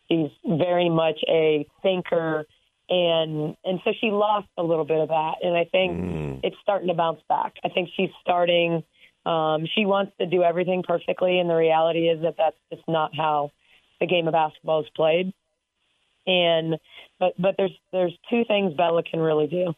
she's 0.10 0.30
very 0.46 0.90
much 0.90 1.20
a 1.28 1.68
thinker 1.82 2.46
and 2.90 3.56
and 3.64 3.80
so 3.84 3.92
she 4.00 4.08
lost 4.12 4.48
a 4.58 4.64
little 4.64 4.86
bit 4.86 5.00
of 5.00 5.10
that. 5.10 5.36
And 5.42 5.56
i 5.56 5.66
think 5.66 5.94
mm. 5.94 6.40
it's 6.44 6.56
starting 6.62 6.88
to 6.88 6.94
bounce 6.94 7.22
back. 7.30 7.56
I 7.64 7.70
think 7.70 7.90
she's 7.96 8.10
starting 8.22 8.84
um 9.26 9.68
she 9.76 9.86
wants 9.86 10.14
to 10.20 10.26
do 10.26 10.44
everything 10.44 10.84
perfectly. 10.84 11.40
And 11.40 11.50
the 11.50 11.56
reality 11.56 12.10
is 12.10 12.22
that 12.24 12.36
that's 12.38 12.58
just 12.74 12.88
not 12.88 13.16
how 13.16 13.52
the 14.00 14.08
game 14.08 14.28
of 14.28 14.34
basketball 14.34 14.82
is 14.82 14.90
played. 14.96 15.34
And 16.26 16.78
but 17.20 17.34
but 17.40 17.56
there's 17.58 17.78
there's 17.92 18.18
two 18.30 18.44
things 18.46 18.74
bella 18.74 19.04
can 19.04 19.20
really 19.20 19.48
do. 19.48 19.74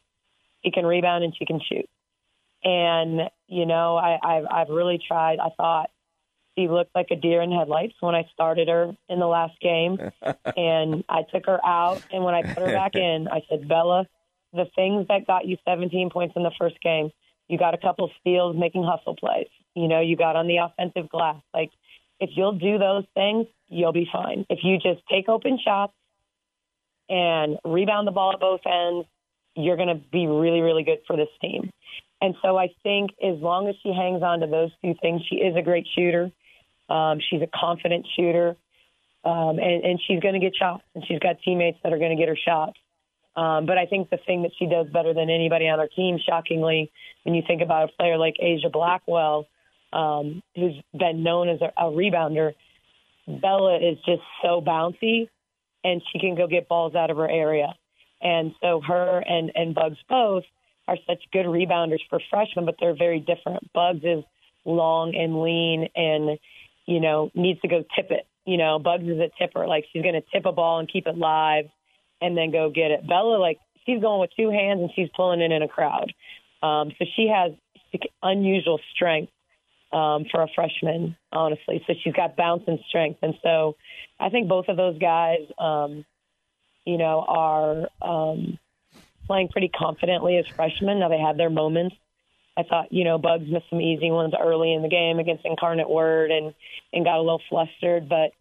She 0.63 0.72
can 0.72 0.86
rebound 0.86 1.24
and 1.24 1.36
she 1.38 1.46
can 1.46 1.60
shoot. 1.60 1.89
And 2.63 3.30
you 3.51 3.65
know 3.65 3.98
i 3.98 4.18
i've 4.24 4.46
i've 4.50 4.70
really 4.70 5.00
tried 5.06 5.39
i 5.39 5.50
thought 5.58 5.91
she 6.62 6.68
looked 6.68 6.94
like 6.96 7.08
a 7.12 7.15
deer 7.15 7.41
in 7.41 7.51
headlights 7.51 7.96
when 8.00 8.15
I 8.15 8.30
started 8.34 8.68
her 8.68 8.96
in 9.10 9.20
the 9.20 9.27
last 9.27 9.60
game. 9.62 9.98
and 10.58 11.03
I 11.10 11.24
took 11.24 11.46
her 11.48 11.63
out. 11.65 12.01
And 12.12 12.24
when 12.24 12.34
I 12.34 12.44
put 12.44 12.60
her 12.60 12.72
back 12.72 12.96
in, 12.96 13.27
I 13.27 13.41
said, 13.50 13.68
Bella, 13.68 14.08
the 14.53 14.65
things 14.75 15.08
that 15.08 15.27
got 15.27 15.48
you 15.48 15.58
17 15.65 16.10
points 16.10 16.34
in 16.36 16.44
the 16.44 16.51
first 16.60 16.80
game, 16.82 17.12
you 17.48 17.58
got 17.58 17.74
a 17.74 17.77
couple 17.77 18.10
steals 18.20 18.56
making 18.58 18.84
hustle 18.84 19.15
plays. 19.15 19.48
You 19.75 19.88
know, 19.88 20.01
you 20.01 20.15
got 20.15 20.36
on 20.36 20.48
the 20.48 20.58
offensive 20.58 21.10
glass. 21.10 21.41
Like, 21.53 21.72
if 22.20 22.32
you'll 22.36 22.58
do 22.58 22.77
those 22.77 23.06
things, 23.13 23.48
you'll 23.68 23.94
be 23.94 24.08
fine. 24.12 24.46
If 24.50 24.60
you 24.63 24.77
just 24.77 25.01
take 25.10 25.27
open 25.27 25.58
shots 25.63 25.94
and 27.10 27.58
rebound 27.65 28.08
the 28.08 28.12
ball 28.12 28.34
at 28.34 28.39
both 28.39 28.62
ends, 28.65 29.08
you're 29.56 29.75
going 29.75 29.89
to 29.89 30.01
be 30.12 30.27
really, 30.27 30.62
really 30.62 30.84
good 30.84 31.00
for 31.08 31.18
this 31.18 31.27
team. 31.41 31.72
And 32.22 32.36
so 32.41 32.56
I 32.56 32.70
think 32.84 33.12
as 33.22 33.39
long 33.39 33.68
as 33.68 33.75
she 33.82 33.89
hangs 33.89 34.22
on 34.22 34.41
to 34.41 34.48
those 34.48 34.70
two 34.84 34.94
things, 35.01 35.22
she 35.27 35.38
is 35.38 35.56
a 35.56 35.62
great 35.62 35.88
shooter. 35.96 36.32
Um, 36.92 37.20
she's 37.30 37.42
a 37.42 37.48
confident 37.48 38.06
shooter, 38.16 38.56
um, 39.24 39.60
and, 39.60 39.84
and 39.88 40.00
she's 40.06 40.20
going 40.20 40.34
to 40.34 40.40
get 40.40 40.54
shots, 40.56 40.84
and 40.94 41.04
she's 41.08 41.20
got 41.20 41.38
teammates 41.44 41.78
that 41.84 41.94
are 41.94 41.98
going 41.98 42.16
to 42.16 42.22
get 42.22 42.28
her 42.28 42.38
shots. 42.38 42.78
Um, 43.36 43.66
but 43.66 43.78
I 43.78 43.86
think 43.86 44.10
the 44.10 44.18
thing 44.18 44.42
that 44.42 44.52
she 44.60 44.66
does 44.66 44.88
better 44.88 45.14
than 45.14 45.30
anybody 45.30 45.70
on 45.70 45.80
our 45.80 45.88
team, 45.88 46.20
shockingly, 46.28 46.92
when 47.24 47.34
you 47.34 47.44
think 47.48 47.62
about 47.62 47.90
a 47.90 47.92
player 47.94 48.18
like 48.18 48.36
Aijha 48.44 48.72
Blackwell, 48.72 49.48
um, 49.94 50.44
who's 50.56 50.76
been 50.94 51.24
known 51.24 51.48
as 51.48 51.62
a, 51.62 51.72
a 51.78 51.92
rebounder, 51.92 52.54
Bella 53.28 53.78
is 53.78 53.98
just 54.06 54.24
so 54.44 54.62
bouncy, 54.62 55.30
and 55.84 56.02
she 56.12 56.20
can 56.20 56.36
go 56.36 56.48
get 56.48 56.68
balls 56.68 56.96
out 56.96 57.10
of 57.10 57.18
her 57.18 57.30
area. 57.30 57.74
And 58.22 58.54
so 58.62 58.82
her 58.86 59.24
and 59.26 59.52
and 59.56 59.74
Bugs 59.74 59.98
both 60.10 60.44
are 60.88 60.98
such 61.08 61.24
good 61.32 61.46
rebounders 61.46 62.02
for 62.10 62.20
freshmen, 62.30 62.66
but 62.66 62.76
they're 62.80 62.96
very 62.98 63.20
different. 63.20 63.72
Bugs 63.74 64.04
is 64.04 64.24
long 64.66 65.16
and 65.16 65.42
lean, 65.42 65.90
and 65.96 66.38
you 66.86 67.00
know 67.00 67.32
needs 67.34 67.62
to 67.62 67.68
go 67.68 67.84
tip 67.96 68.12
it. 68.12 68.28
You 68.46 68.58
know, 68.58 68.80
Bugs 68.80 69.04
is 69.04 69.20
a 69.20 69.30
tipper. 69.38 69.68
Like 69.68 69.86
she's 69.92 70.02
going 70.02 70.16
to 70.16 70.24
tip 70.34 70.46
a 70.46 70.52
ball 70.52 70.80
and 70.80 70.92
keep 70.92 71.08
it 71.08 71.18
live, 71.18 71.66
and 72.22 72.38
then 72.38 72.52
go 72.52 72.70
get 72.70 72.92
it. 72.92 73.08
Bella, 73.08 73.38
like 73.38 73.60
she's 73.86 74.02
going 74.02 74.22
with 74.22 74.32
two 74.38 74.50
hands 74.50 74.82
and 74.82 74.92
she's 74.96 75.10
pulling 75.16 75.42
it 75.42 75.52
in 75.52 75.62
a 75.62 75.68
crowd. 75.68 76.14
Um, 76.64 76.92
so 76.98 77.06
she 77.16 77.28
has 77.28 77.54
unusual 78.24 78.80
strength 78.94 79.32
um, 79.92 80.26
for 80.32 80.42
a 80.42 80.48
freshman, 80.56 81.18
honestly. 81.32 81.84
So 81.88 81.94
she's 82.02 82.14
got 82.14 82.36
bounce 82.36 82.64
and 82.68 82.80
strength, 82.88 83.20
and 83.22 83.34
so 83.44 83.76
I 84.20 84.30
think 84.30 84.48
both 84.48 84.68
of 84.70 84.78
those 84.78 84.98
guys, 84.98 85.40
um, 85.58 86.06
you 86.86 86.98
know, 86.98 87.26
are 87.28 87.88
um, 88.02 88.58
playing 89.28 89.50
pretty 89.50 89.70
confidently 89.70 90.38
as 90.38 90.46
freshmen. 90.48 91.00
Now 91.00 91.10
they 91.10 91.20
have 91.20 91.38
their 91.38 91.50
moments. 91.50 91.96
I 92.58 92.63
thought, 92.63 92.91
you 92.91 93.03
know, 93.03 93.17
Bugs 93.17 93.46
missed 93.50 93.70
some 93.70 93.81
easy 93.81 94.12
ones 94.12 94.34
early 94.39 94.74
in 94.74 94.81
the 94.81 94.89
game 94.89 95.20
against 95.20 95.46
Incarnate 95.46 95.89
Word 95.89 96.31
and 96.31 96.53
and 96.91 97.05
got 97.05 97.17
a 97.17 97.22
little 97.22 97.41
flustered. 97.50 98.10
But 98.10 98.31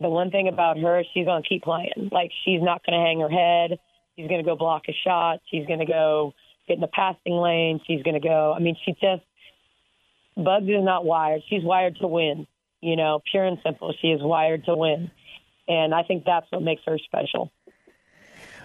the 0.00 0.08
one 0.08 0.30
thing 0.30 0.48
about 0.48 0.78
her, 0.78 1.04
she's 1.14 1.26
to 1.42 1.48
keep 1.48 1.62
playing. 1.62 2.10
Like 2.10 2.30
she's 2.44 2.62
not 2.62 2.82
to 2.98 3.04
hang 3.04 3.20
her 3.20 3.28
head. 3.28 3.78
She's 4.16 4.28
to 4.42 4.48
go 4.48 4.56
block 4.56 4.82
a 4.88 4.92
shot. 5.04 5.40
She's 5.50 5.66
to 5.78 5.86
go 5.86 6.34
get 6.66 6.74
in 6.74 6.80
the 6.80 6.88
passing 6.88 7.34
lane. 7.34 7.80
She's 7.86 8.02
to 8.20 8.26
go. 8.26 8.52
I 8.54 8.60
mean, 8.60 8.76
she 8.84 8.92
just 8.92 9.22
Bugs 10.36 10.66
is 10.66 10.84
not 10.84 11.04
wired. 11.04 11.42
She's 11.48 11.62
wired 11.62 11.96
to 12.00 12.06
win. 12.06 12.46
You 12.80 12.96
know, 12.96 13.20
pure 13.30 13.44
and 13.44 13.58
simple. 13.64 13.94
She 14.00 14.08
is 14.08 14.20
wired 14.22 14.64
to 14.64 14.74
win, 14.74 15.10
and 15.68 15.94
I 15.94 16.02
think 16.02 16.24
that's 16.24 16.46
what 16.50 16.62
makes 16.62 16.82
her 16.86 16.98
special. 16.98 17.52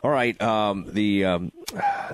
All 0.06 0.12
right, 0.12 0.40
um, 0.40 0.86
the, 0.94 1.26
um, 1.26 1.52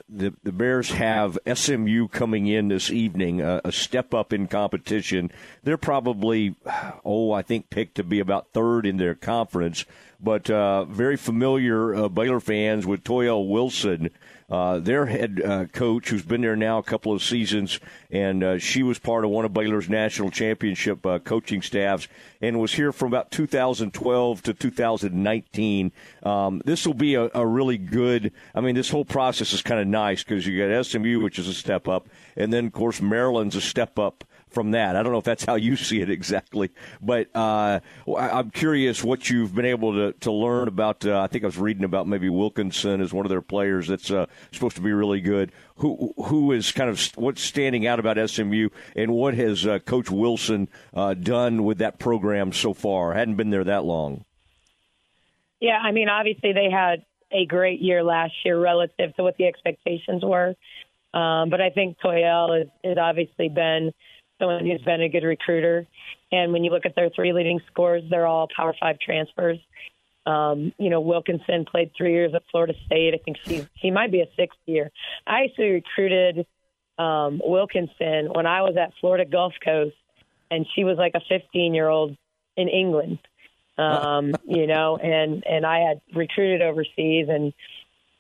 the 0.08 0.34
the 0.44 0.54
Bears 0.54 0.92
have 0.92 1.38
SMU 1.46 2.08
coming 2.08 2.48
in 2.48 2.70
this 2.70 2.90
evening, 2.90 3.42
uh, 3.42 3.60
a 3.66 3.74
step 3.74 4.14
up 4.14 4.32
in 4.32 4.48
competition. 4.48 5.30
They're 5.64 5.76
probably, 5.76 6.56
oh, 7.04 7.34
I 7.34 7.42
think 7.42 7.70
picked 7.70 7.96
to 7.96 8.06
be 8.06 8.22
about 8.22 8.54
third 8.54 8.86
in 8.86 8.96
their 8.96 9.14
conference, 9.14 9.84
but 10.22 10.50
uh, 10.50 10.86
very 10.86 11.18
familiar 11.18 11.94
uh, 11.94 12.08
Baylor 12.08 12.40
fans 12.40 12.88
with 12.88 13.04
Toyelle 13.04 13.50
Wilson 13.50 14.10
uh, 14.52 14.80
their 14.80 15.06
head 15.06 15.42
uh, 15.44 15.66
coach, 15.66 16.10
who's 16.10 16.26
been 16.26 16.42
there 16.42 16.58
now 16.58 16.78
a 16.78 16.84
couple 16.84 17.14
of 17.14 17.24
seasons, 17.24 17.80
and 18.12 18.44
uh, 18.44 18.58
she 18.60 18.84
was 18.84 19.00
part 19.00 19.24
of 19.24 19.32
one 19.32 19.46
of 19.46 19.54
Baylor's 19.54 19.90
national 19.90 20.30
championship 20.30 21.06
uh, 21.06 21.20
coaching 21.20 21.62
staffs, 21.62 22.10
and 22.42 22.60
was 22.60 22.74
here 22.74 22.92
from 22.92 23.08
about 23.08 23.32
2012 23.32 24.44
to 24.44 24.54
2019. 24.54 25.92
Um, 26.24 26.62
this 26.66 26.86
will 26.86 26.94
be 26.94 27.16
a, 27.16 27.30
a, 27.34 27.48
really 27.48 27.78
good. 27.78 28.34
I 28.54 28.60
mean, 28.60 28.76
this 28.76 28.90
whole 28.90 29.06
process 29.06 29.54
is 29.54 29.62
kind 29.62 29.80
of 29.80 29.88
nice 29.88 30.22
because 30.22 30.46
you 30.46 30.68
got 30.68 30.86
SMU, 30.86 31.22
which 31.22 31.40
is 31.40 31.48
a 31.48 31.54
step 31.54 31.88
up, 31.88 32.10
and 32.36 32.52
then 32.52 32.68
of 32.68 32.74
course 32.74 33.02
Maryland's 33.02 33.56
a 33.56 33.62
step 33.62 33.98
up 33.98 34.26
from 34.52 34.72
that. 34.72 34.96
I 34.96 35.04
don't 35.04 35.12
know 35.12 35.18
if 35.18 35.26
that's 35.26 35.46
how 35.46 35.56
you 35.56 35.76
see 35.76 36.02
it 36.02 36.10
exactly, 36.10 36.70
but 37.02 37.30
uh, 37.36 37.80
I'm 38.18 38.52
curious 38.52 39.04
what 39.04 39.30
you've 39.30 39.56
been 39.56 39.66
able 39.66 39.94
to, 39.94 40.14
to 40.20 40.32
learn 40.32 40.68
about. 40.68 41.06
Uh, 41.06 41.22
I 41.22 41.28
think 41.28 41.44
I 41.44 41.48
was 41.48 41.58
reading 41.58 41.84
about 41.84 42.08
maybe 42.08 42.30
Wilkinson 42.30 43.02
as 43.02 43.14
one 43.14 43.26
of 43.26 43.30
their 43.30 43.42
players 43.42 43.88
that's 43.88 44.12
uh, 44.12 44.26
supposed 44.52 44.76
to 44.76 44.82
be 44.82 44.92
really 44.92 45.22
good. 45.22 45.52
Who 45.78 46.14
who 46.26 46.52
is 46.52 46.72
kind 46.72 46.90
of 46.90 47.02
what's 47.16 47.42
standing 47.42 47.88
out 47.88 48.00
about 48.00 48.30
SMU, 48.30 48.70
and 48.96 49.12
what 49.12 49.34
has 49.36 49.66
uh, 49.66 49.80
Coach 49.80 50.12
Wilson 50.12 50.68
uh, 50.94 51.14
done 51.14 51.64
with 51.64 51.80
that 51.80 51.98
program 51.98 52.52
so 52.52 52.74
far? 52.74 53.14
hadn't 53.14 53.36
been 53.36 53.50
there 53.50 53.64
that 53.64 53.84
long. 53.84 54.26
Yeah, 55.60 55.78
I 55.78 55.92
mean, 55.92 56.10
obviously 56.10 56.54
they 56.54 56.70
had 56.72 57.06
a 57.32 57.46
great 57.46 57.82
year 57.82 58.04
last 58.04 58.34
year 58.44 58.60
relative 58.60 59.16
to 59.16 59.24
what 59.24 59.38
the 59.38 59.46
expectations 59.46 60.24
were. 60.24 60.56
Um, 61.14 61.50
but 61.50 61.62
I 61.62 61.70
think 61.70 61.98
Toyelle 62.00 62.58
has, 62.58 62.68
has 62.84 62.98
obviously 62.98 63.50
been 63.50 63.92
someone 64.42 64.66
who's 64.66 64.82
been 64.82 65.02
a 65.02 65.10
good 65.10 65.24
recruiter. 65.24 65.86
And 66.32 66.52
when 66.52 66.64
you 66.64 66.72
look 66.72 66.86
at 66.86 66.96
their 66.96 67.10
three 67.10 67.32
leading 67.32 67.62
scores, 67.72 68.04
they're 68.10 68.26
all 68.26 68.48
Power 68.54 68.74
Five 68.80 69.00
transfers. 69.00 69.60
Um, 70.26 70.74
you 70.78 70.90
know, 70.90 71.02
Wilkinson 71.02 71.66
played 71.66 71.92
three 71.98 72.14
years 72.14 72.34
at 72.36 72.44
Florida 72.52 72.74
State. 72.86 73.14
I 73.14 73.18
think 73.24 73.38
she 73.46 73.68
she 73.82 73.92
might 73.92 74.12
be 74.12 74.22
a 74.22 74.28
sixth 74.36 74.60
year. 74.66 74.92
I 75.26 75.44
actually 75.44 75.72
recruited 75.72 76.46
um, 76.98 77.42
Wilkinson 77.44 78.30
when 78.34 78.46
I 78.46 78.62
was 78.62 78.76
at 78.78 78.94
Florida 79.00 79.26
Gulf 79.26 79.54
Coast, 79.64 79.96
and 80.50 80.66
she 80.76 80.84
was 80.84 80.98
like 80.98 81.14
a 81.16 81.22
15 81.28 81.74
year 81.74 81.88
old 81.88 82.16
in 82.58 82.68
England. 82.68 83.20
Um, 83.78 84.34
you 84.46 84.68
know, 84.68 84.98
and 84.98 85.44
and 85.46 85.66
I 85.66 85.80
had 85.80 86.02
recruited 86.16 86.62
overseas, 86.62 87.28
and 87.30 87.54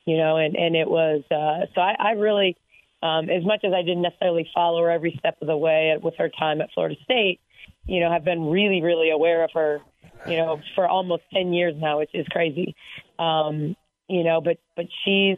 you 0.05 0.17
know, 0.17 0.37
and 0.37 0.55
and 0.55 0.75
it 0.75 0.89
was 0.89 1.23
uh, 1.29 1.67
so 1.75 1.81
I, 1.81 1.95
I 1.99 2.11
really 2.11 2.57
um, 3.01 3.29
as 3.29 3.43
much 3.43 3.63
as 3.63 3.73
I 3.73 3.81
didn't 3.81 4.03
necessarily 4.03 4.49
follow 4.53 4.81
her 4.81 4.91
every 4.91 5.15
step 5.19 5.37
of 5.41 5.47
the 5.47 5.57
way 5.57 5.95
with 6.01 6.15
her 6.17 6.29
time 6.29 6.61
at 6.61 6.69
Florida 6.73 6.95
State, 7.03 7.39
you 7.85 7.99
know, 7.99 8.11
have 8.11 8.23
been 8.23 8.45
really, 8.45 8.81
really 8.81 9.09
aware 9.09 9.43
of 9.43 9.51
her, 9.53 9.81
you 10.27 10.37
know, 10.37 10.59
for 10.75 10.87
almost 10.87 11.23
10 11.33 11.53
years 11.53 11.73
now, 11.77 11.99
which 11.99 12.11
is 12.13 12.27
crazy. 12.27 12.75
Um, 13.17 13.75
you 14.07 14.23
know, 14.23 14.41
but, 14.41 14.57
but 14.75 14.85
she's, 15.03 15.37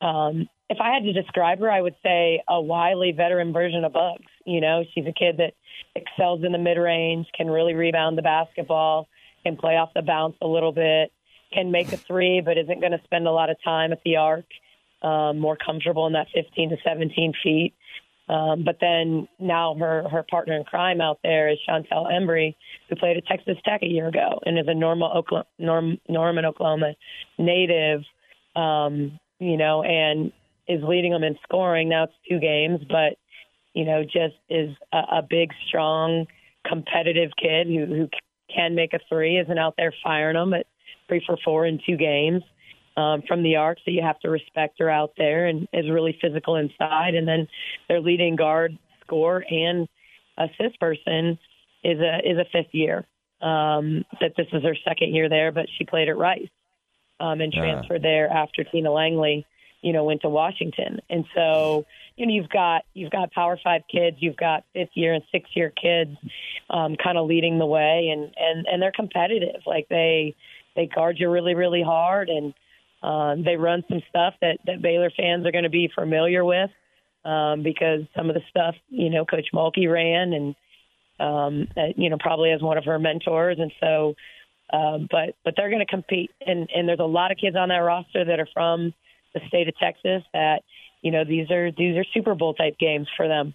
um, 0.00 0.48
if 0.70 0.78
I 0.80 0.94
had 0.94 1.02
to 1.04 1.12
describe 1.12 1.58
her, 1.60 1.70
I 1.70 1.80
would 1.80 1.96
say 2.02 2.42
a 2.48 2.60
wily 2.60 3.12
veteran 3.12 3.52
version 3.52 3.84
of 3.84 3.92
Bugs. 3.92 4.24
You 4.46 4.60
know, 4.60 4.84
she's 4.94 5.06
a 5.06 5.12
kid 5.12 5.38
that 5.38 5.54
excels 5.94 6.44
in 6.44 6.52
the 6.52 6.58
mid 6.58 6.78
range, 6.78 7.26
can 7.36 7.48
really 7.48 7.74
rebound 7.74 8.16
the 8.16 8.22
basketball, 8.22 9.08
can 9.44 9.56
play 9.56 9.76
off 9.76 9.90
the 9.94 10.02
bounce 10.02 10.36
a 10.40 10.46
little 10.46 10.72
bit, 10.72 11.12
can 11.52 11.70
make 11.70 11.92
a 11.92 11.96
three, 11.96 12.40
but 12.40 12.56
isn't 12.56 12.80
going 12.80 12.92
to 12.92 13.00
spend 13.04 13.26
a 13.26 13.32
lot 13.32 13.50
of 13.50 13.56
time 13.62 13.92
at 13.92 14.02
the 14.04 14.16
arc 14.16 14.46
um, 15.02 15.38
more 15.38 15.56
comfortable 15.56 16.06
in 16.06 16.12
that 16.14 16.28
15 16.34 16.70
to 16.70 16.76
17 16.84 17.32
feet. 17.42 17.74
Um, 18.28 18.64
but 18.64 18.78
then 18.80 19.28
now 19.40 19.74
her 19.74 20.08
her 20.08 20.22
partner 20.22 20.56
in 20.56 20.64
crime 20.64 21.00
out 21.00 21.18
there 21.24 21.50
is 21.50 21.58
Chantel 21.68 22.10
Embree, 22.10 22.54
who 22.88 22.96
played 22.96 23.16
at 23.16 23.26
Texas 23.26 23.56
Tech 23.64 23.82
a 23.82 23.86
year 23.86 24.08
ago 24.08 24.40
and 24.46 24.58
is 24.58 24.66
a 24.68 24.74
normal 24.74 25.10
Oklahoma, 25.10 25.46
Norm, 25.58 25.98
Norman, 26.08 26.44
Oklahoma 26.44 26.94
native. 27.38 28.02
Um, 28.54 29.18
you 29.38 29.56
know, 29.56 29.82
and 29.82 30.30
is 30.68 30.82
leading 30.84 31.10
them 31.10 31.24
in 31.24 31.36
scoring. 31.42 31.88
Now 31.88 32.04
it's 32.04 32.12
two 32.28 32.38
games, 32.38 32.80
but 32.88 33.18
you 33.74 33.84
know, 33.84 34.04
just 34.04 34.36
is 34.48 34.70
a, 34.92 34.98
a 35.18 35.22
big, 35.28 35.50
strong, 35.66 36.26
competitive 36.64 37.30
kid 37.36 37.66
who 37.66 37.86
who 37.86 38.08
can 38.54 38.76
make 38.76 38.92
a 38.92 39.00
three. 39.08 39.38
Isn't 39.38 39.58
out 39.58 39.74
there 39.76 39.92
firing 40.04 40.36
them 40.36 40.54
at 40.54 40.66
three 41.08 41.22
for 41.26 41.36
four 41.44 41.66
in 41.66 41.80
two 41.84 41.96
games 41.96 42.42
um, 42.96 43.22
from 43.26 43.42
the 43.42 43.56
arc, 43.56 43.78
so 43.84 43.90
you 43.90 44.02
have 44.02 44.18
to 44.20 44.30
respect 44.30 44.78
her 44.78 44.90
out 44.90 45.12
there 45.16 45.46
and 45.46 45.68
is 45.72 45.90
really 45.90 46.18
physical 46.20 46.56
inside. 46.56 47.14
And 47.14 47.26
then 47.26 47.48
their 47.88 48.00
leading 48.00 48.36
guard, 48.36 48.78
score 49.12 49.44
and 49.50 49.88
assist 50.38 50.78
person 50.80 51.38
is 51.84 51.98
a 52.00 52.18
is 52.24 52.38
a 52.38 52.44
fifth 52.52 52.72
year. 52.72 53.06
Um, 53.40 54.04
that 54.20 54.34
this 54.36 54.46
is 54.52 54.62
her 54.62 54.76
second 54.84 55.14
year 55.14 55.28
there, 55.28 55.50
but 55.50 55.66
she 55.76 55.84
played 55.84 56.08
at 56.08 56.16
Rice 56.16 56.48
um, 57.18 57.40
and 57.40 57.52
transferred 57.52 58.00
uh. 58.00 58.02
there 58.02 58.28
after 58.28 58.62
Tina 58.62 58.92
Langley, 58.92 59.44
you 59.80 59.92
know, 59.92 60.04
went 60.04 60.22
to 60.22 60.28
Washington. 60.28 61.00
And 61.10 61.24
so, 61.34 61.84
you 62.16 62.26
know, 62.26 62.32
you've 62.32 62.48
got 62.48 62.82
you've 62.94 63.10
got 63.10 63.32
Power 63.32 63.58
Five 63.62 63.82
kids, 63.90 64.18
you've 64.20 64.36
got 64.36 64.64
fifth 64.72 64.90
year 64.94 65.12
and 65.12 65.24
sixth 65.32 65.52
year 65.56 65.70
kids, 65.70 66.16
um, 66.70 66.94
kind 67.02 67.18
of 67.18 67.26
leading 67.26 67.58
the 67.58 67.66
way, 67.66 68.10
and 68.12 68.32
and 68.38 68.66
and 68.66 68.80
they're 68.80 68.92
competitive. 68.92 69.62
Like 69.66 69.88
they 69.88 70.36
they 70.76 70.86
guard 70.86 71.16
you 71.18 71.28
really 71.28 71.54
really 71.54 71.82
hard 71.82 72.28
and 72.28 72.54
um, 73.02 73.42
they 73.44 73.56
run 73.56 73.84
some 73.88 74.00
stuff 74.08 74.34
that, 74.40 74.58
that 74.66 74.82
Baylor 74.82 75.10
fans 75.16 75.46
are 75.46 75.52
going 75.52 75.64
to 75.64 75.70
be 75.70 75.90
familiar 75.94 76.44
with 76.44 76.70
um, 77.24 77.62
because 77.62 78.00
some 78.16 78.28
of 78.28 78.34
the 78.34 78.42
stuff, 78.48 78.74
you 78.88 79.10
know, 79.10 79.24
Coach 79.24 79.48
Mulkey 79.52 79.90
ran 79.90 80.32
and, 80.32 80.54
um, 81.18 81.68
uh, 81.76 81.92
you 81.96 82.10
know, 82.10 82.18
probably 82.18 82.52
as 82.52 82.62
one 82.62 82.78
of 82.78 82.84
her 82.84 82.98
mentors. 82.98 83.58
And 83.58 83.72
so, 83.80 84.14
um, 84.72 85.08
but 85.10 85.34
but 85.44 85.54
they're 85.56 85.70
going 85.70 85.84
to 85.84 85.90
compete. 85.90 86.30
And, 86.46 86.68
and 86.74 86.88
there's 86.88 87.00
a 87.00 87.04
lot 87.04 87.32
of 87.32 87.38
kids 87.38 87.56
on 87.56 87.68
that 87.68 87.76
roster 87.78 88.24
that 88.24 88.40
are 88.40 88.48
from 88.54 88.94
the 89.34 89.40
state 89.48 89.68
of 89.68 89.76
Texas 89.78 90.22
that, 90.32 90.62
you 91.02 91.10
know, 91.10 91.24
these 91.24 91.50
are 91.50 91.70
these 91.72 91.96
are 91.96 92.04
Super 92.14 92.34
Bowl 92.34 92.54
type 92.54 92.78
games 92.78 93.08
for 93.16 93.28
them. 93.28 93.54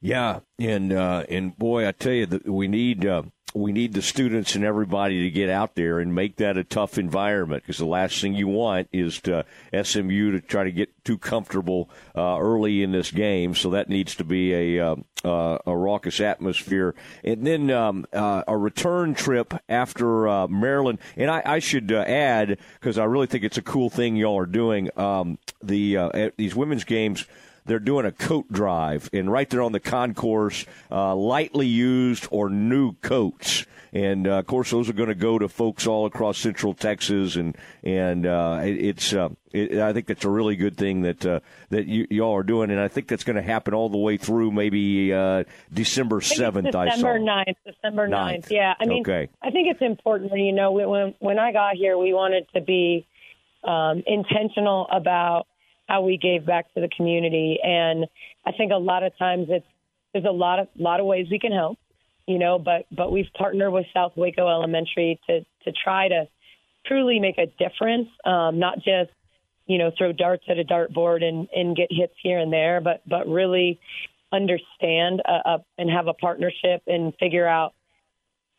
Yeah, 0.00 0.40
and 0.58 0.92
uh, 0.92 1.24
and 1.30 1.56
boy, 1.56 1.88
I 1.88 1.92
tell 1.92 2.12
you 2.12 2.26
we 2.44 2.68
need 2.68 3.06
uh, 3.06 3.22
we 3.54 3.70
need 3.70 3.94
the 3.94 4.02
students 4.02 4.56
and 4.56 4.64
everybody 4.64 5.22
to 5.22 5.30
get 5.30 5.48
out 5.48 5.76
there 5.76 6.00
and 6.00 6.12
make 6.12 6.36
that 6.36 6.56
a 6.56 6.64
tough 6.64 6.98
environment 6.98 7.62
because 7.62 7.78
the 7.78 7.86
last 7.86 8.20
thing 8.20 8.34
you 8.34 8.48
want 8.48 8.88
is 8.92 9.20
to 9.20 9.44
SMU 9.80 10.32
to 10.32 10.40
try 10.40 10.64
to 10.64 10.72
get 10.72 11.04
too 11.04 11.16
comfortable 11.16 11.88
uh, 12.16 12.36
early 12.38 12.82
in 12.82 12.90
this 12.90 13.12
game. 13.12 13.54
So 13.54 13.70
that 13.70 13.88
needs 13.88 14.16
to 14.16 14.24
be 14.24 14.52
a 14.52 14.84
uh, 14.84 14.96
uh, 15.24 15.58
a 15.66 15.74
raucous 15.74 16.20
atmosphere, 16.20 16.94
and 17.22 17.46
then 17.46 17.70
um, 17.70 18.04
uh, 18.12 18.42
a 18.46 18.58
return 18.58 19.14
trip 19.14 19.54
after 19.68 20.28
uh, 20.28 20.48
Maryland. 20.48 20.98
And 21.16 21.30
I, 21.30 21.42
I 21.44 21.58
should 21.60 21.90
add 21.92 22.58
because 22.80 22.98
I 22.98 23.04
really 23.04 23.28
think 23.28 23.44
it's 23.44 23.56
a 23.56 23.62
cool 23.62 23.88
thing 23.88 24.16
y'all 24.16 24.38
are 24.38 24.46
doing. 24.46 24.90
Um, 24.98 25.38
the 25.62 26.32
these 26.36 26.56
women's 26.56 26.84
games 26.84 27.24
they're 27.66 27.78
doing 27.78 28.06
a 28.06 28.12
coat 28.12 28.50
drive, 28.52 29.08
and 29.12 29.30
right 29.30 29.48
there 29.48 29.62
on 29.62 29.72
the 29.72 29.80
concourse, 29.80 30.66
uh, 30.90 31.14
lightly 31.14 31.66
used 31.66 32.28
or 32.30 32.50
new 32.50 32.92
coats. 32.94 33.66
And 33.94 34.26
uh, 34.26 34.40
of 34.40 34.46
course, 34.46 34.72
those 34.72 34.90
are 34.90 34.92
going 34.92 35.08
to 35.08 35.14
go 35.14 35.38
to 35.38 35.48
folks 35.48 35.86
all 35.86 36.04
across 36.04 36.36
Central 36.36 36.74
Texas, 36.74 37.36
and 37.36 37.56
and 37.84 38.26
uh, 38.26 38.60
it, 38.64 38.72
it's 38.72 39.14
uh, 39.14 39.28
it, 39.52 39.78
I 39.78 39.92
think 39.92 40.08
that's 40.08 40.24
a 40.24 40.28
really 40.28 40.56
good 40.56 40.76
thing 40.76 41.02
that 41.02 41.24
uh, 41.24 41.38
that 41.70 41.86
you, 41.86 42.04
y'all 42.10 42.36
are 42.36 42.42
doing, 42.42 42.72
and 42.72 42.80
I 42.80 42.88
think 42.88 43.06
that's 43.06 43.22
going 43.22 43.36
to 43.36 43.42
happen 43.42 43.72
all 43.72 43.88
the 43.88 43.98
way 43.98 44.16
through 44.16 44.50
maybe 44.50 45.12
uh, 45.12 45.44
December 45.72 46.20
seventh. 46.20 46.74
I, 46.74 46.86
December 46.86 47.20
9th, 47.20 47.54
December 47.64 48.08
9th. 48.08 48.46
9th. 48.46 48.50
Yeah, 48.50 48.74
I 48.80 48.84
mean, 48.84 49.02
okay. 49.02 49.28
I 49.40 49.52
think 49.52 49.68
it's 49.70 49.80
important. 49.80 50.32
You 50.36 50.52
know, 50.52 50.72
when 50.72 51.14
when 51.20 51.38
I 51.38 51.52
got 51.52 51.76
here, 51.76 51.96
we 51.96 52.12
wanted 52.12 52.48
to 52.54 52.60
be 52.60 53.06
um, 53.62 54.02
intentional 54.08 54.88
about 54.90 55.46
how 55.88 56.02
we 56.02 56.16
gave 56.16 56.46
back 56.46 56.72
to 56.74 56.80
the 56.80 56.88
community. 56.88 57.58
And 57.62 58.06
I 58.46 58.52
think 58.52 58.72
a 58.72 58.76
lot 58.76 59.02
of 59.02 59.16
times 59.18 59.46
it's 59.50 59.66
there's 60.12 60.24
a 60.24 60.32
lot 60.32 60.60
of 60.60 60.68
lot 60.76 61.00
of 61.00 61.06
ways 61.06 61.26
we 61.30 61.38
can 61.38 61.52
help, 61.52 61.78
you 62.26 62.38
know, 62.38 62.58
but 62.58 62.86
but 62.90 63.12
we've 63.12 63.32
partnered 63.36 63.72
with 63.72 63.86
South 63.92 64.12
Waco 64.16 64.48
Elementary 64.48 65.20
to 65.28 65.40
to 65.40 65.72
try 65.82 66.08
to 66.08 66.28
truly 66.86 67.18
make 67.18 67.38
a 67.38 67.46
difference, 67.46 68.08
um, 68.24 68.58
not 68.58 68.76
just 68.76 69.10
you 69.66 69.78
know 69.78 69.90
throw 69.96 70.12
darts 70.12 70.44
at 70.48 70.58
a 70.58 70.64
dartboard 70.64 71.24
and 71.24 71.48
and 71.54 71.76
get 71.76 71.88
hits 71.90 72.14
here 72.22 72.38
and 72.38 72.52
there, 72.52 72.80
but 72.80 73.02
but 73.06 73.26
really 73.28 73.80
understand 74.32 75.22
uh, 75.28 75.48
uh, 75.48 75.58
and 75.78 75.90
have 75.90 76.06
a 76.06 76.14
partnership 76.14 76.82
and 76.86 77.12
figure 77.18 77.46
out 77.46 77.74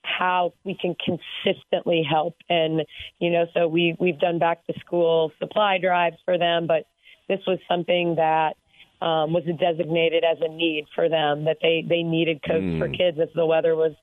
how 0.03 0.53
we 0.63 0.77
can 0.79 0.95
consistently 1.03 2.03
help 2.07 2.35
and 2.47 2.83
you 3.19 3.31
know 3.31 3.45
so 3.53 3.67
we 3.67 3.95
we've 3.99 4.19
done 4.19 4.37
back 4.37 4.65
to 4.67 4.73
school 4.79 5.31
supply 5.39 5.79
drives 5.79 6.17
for 6.25 6.37
them 6.37 6.67
but 6.67 6.85
this 7.27 7.39
was 7.47 7.59
something 7.67 8.15
that 8.15 8.55
um, 9.01 9.33
was 9.33 9.43
designated 9.59 10.23
as 10.23 10.37
a 10.41 10.47
need 10.47 10.85
for 10.95 11.09
them 11.09 11.45
that 11.45 11.57
they 11.61 11.85
they 11.87 12.03
needed 12.03 12.41
coats 12.47 12.63
mm. 12.63 12.79
for 12.79 12.87
kids 12.87 13.19
as 13.19 13.29
the 13.35 13.45
weather 13.45 13.75
was 13.75 13.93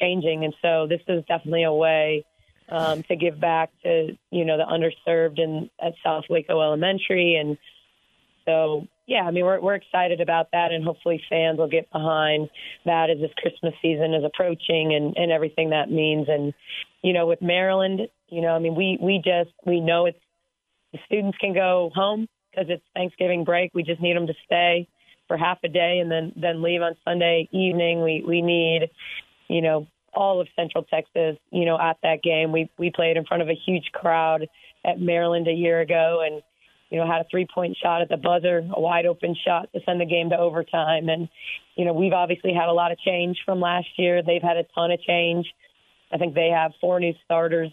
changing, 0.00 0.44
and 0.44 0.54
so 0.60 0.86
this 0.88 1.00
is 1.08 1.24
definitely 1.26 1.64
a 1.64 1.72
way 1.72 2.24
um, 2.68 3.02
to 3.04 3.16
give 3.16 3.40
back 3.40 3.70
to 3.82 4.16
you 4.30 4.44
know 4.44 4.58
the 4.58 4.64
underserved 4.64 5.40
and 5.40 5.70
at 5.80 5.94
South 6.04 6.24
Waco 6.28 6.60
Elementary, 6.60 7.36
and 7.36 7.56
so 8.44 8.86
yeah, 9.06 9.22
I 9.22 9.30
mean 9.30 9.44
we're 9.44 9.60
we're 9.60 9.74
excited 9.74 10.20
about 10.20 10.48
that, 10.52 10.72
and 10.72 10.84
hopefully 10.84 11.22
fans 11.28 11.58
will 11.58 11.68
get 11.68 11.90
behind 11.90 12.50
that 12.84 13.10
as 13.10 13.18
this 13.18 13.32
Christmas 13.38 13.74
season 13.80 14.14
is 14.14 14.24
approaching 14.24 14.94
and 14.94 15.16
and 15.16 15.32
everything 15.32 15.70
that 15.70 15.90
means, 15.90 16.28
and 16.28 16.52
you 17.02 17.12
know 17.12 17.26
with 17.26 17.40
Maryland, 17.40 18.02
you 18.28 18.42
know 18.42 18.54
I 18.54 18.58
mean 18.58 18.74
we 18.74 18.98
we 19.00 19.22
just 19.24 19.54
we 19.66 19.80
know 19.80 20.06
it's 20.06 20.18
the 20.92 20.98
students 21.06 21.38
can 21.38 21.54
go 21.54 21.90
home 21.94 22.28
because 22.54 22.70
it's 22.70 22.84
Thanksgiving 22.94 23.44
break. 23.44 23.72
We 23.74 23.82
just 23.82 24.00
need 24.00 24.16
them 24.16 24.26
to 24.26 24.34
stay 24.44 24.88
for 25.28 25.36
half 25.36 25.58
a 25.64 25.68
day 25.68 25.98
and 26.00 26.10
then 26.10 26.32
then 26.36 26.62
leave 26.62 26.82
on 26.82 26.96
Sunday 27.04 27.48
evening. 27.52 28.02
We 28.02 28.22
we 28.26 28.42
need, 28.42 28.90
you 29.48 29.62
know, 29.62 29.86
all 30.12 30.40
of 30.40 30.48
Central 30.56 30.84
Texas, 30.84 31.36
you 31.50 31.64
know, 31.64 31.78
at 31.78 31.98
that 32.02 32.22
game. 32.22 32.52
We 32.52 32.70
we 32.78 32.90
played 32.90 33.16
in 33.16 33.24
front 33.24 33.42
of 33.42 33.48
a 33.48 33.54
huge 33.54 33.90
crowd 33.92 34.48
at 34.84 35.00
Maryland 35.00 35.48
a 35.48 35.52
year 35.52 35.80
ago 35.80 36.22
and 36.24 36.42
you 36.90 37.00
know, 37.00 37.06
had 37.06 37.22
a 37.22 37.28
three 37.28 37.46
point 37.52 37.76
shot 37.82 38.02
at 38.02 38.08
the 38.08 38.16
buzzer, 38.16 38.58
a 38.72 38.80
wide 38.80 39.04
open 39.06 39.34
shot 39.44 39.68
to 39.74 39.80
send 39.84 40.00
the 40.00 40.06
game 40.06 40.30
to 40.30 40.38
overtime. 40.38 41.08
And, 41.08 41.28
you 41.74 41.84
know, 41.84 41.92
we've 41.92 42.12
obviously 42.12 42.52
had 42.54 42.68
a 42.68 42.72
lot 42.72 42.92
of 42.92 42.98
change 42.98 43.38
from 43.44 43.58
last 43.58 43.88
year. 43.96 44.22
They've 44.22 44.40
had 44.42 44.58
a 44.58 44.64
ton 44.74 44.92
of 44.92 45.00
change. 45.00 45.46
I 46.12 46.18
think 46.18 46.34
they 46.34 46.50
have 46.50 46.70
four 46.80 47.00
new 47.00 47.12
starters 47.24 47.72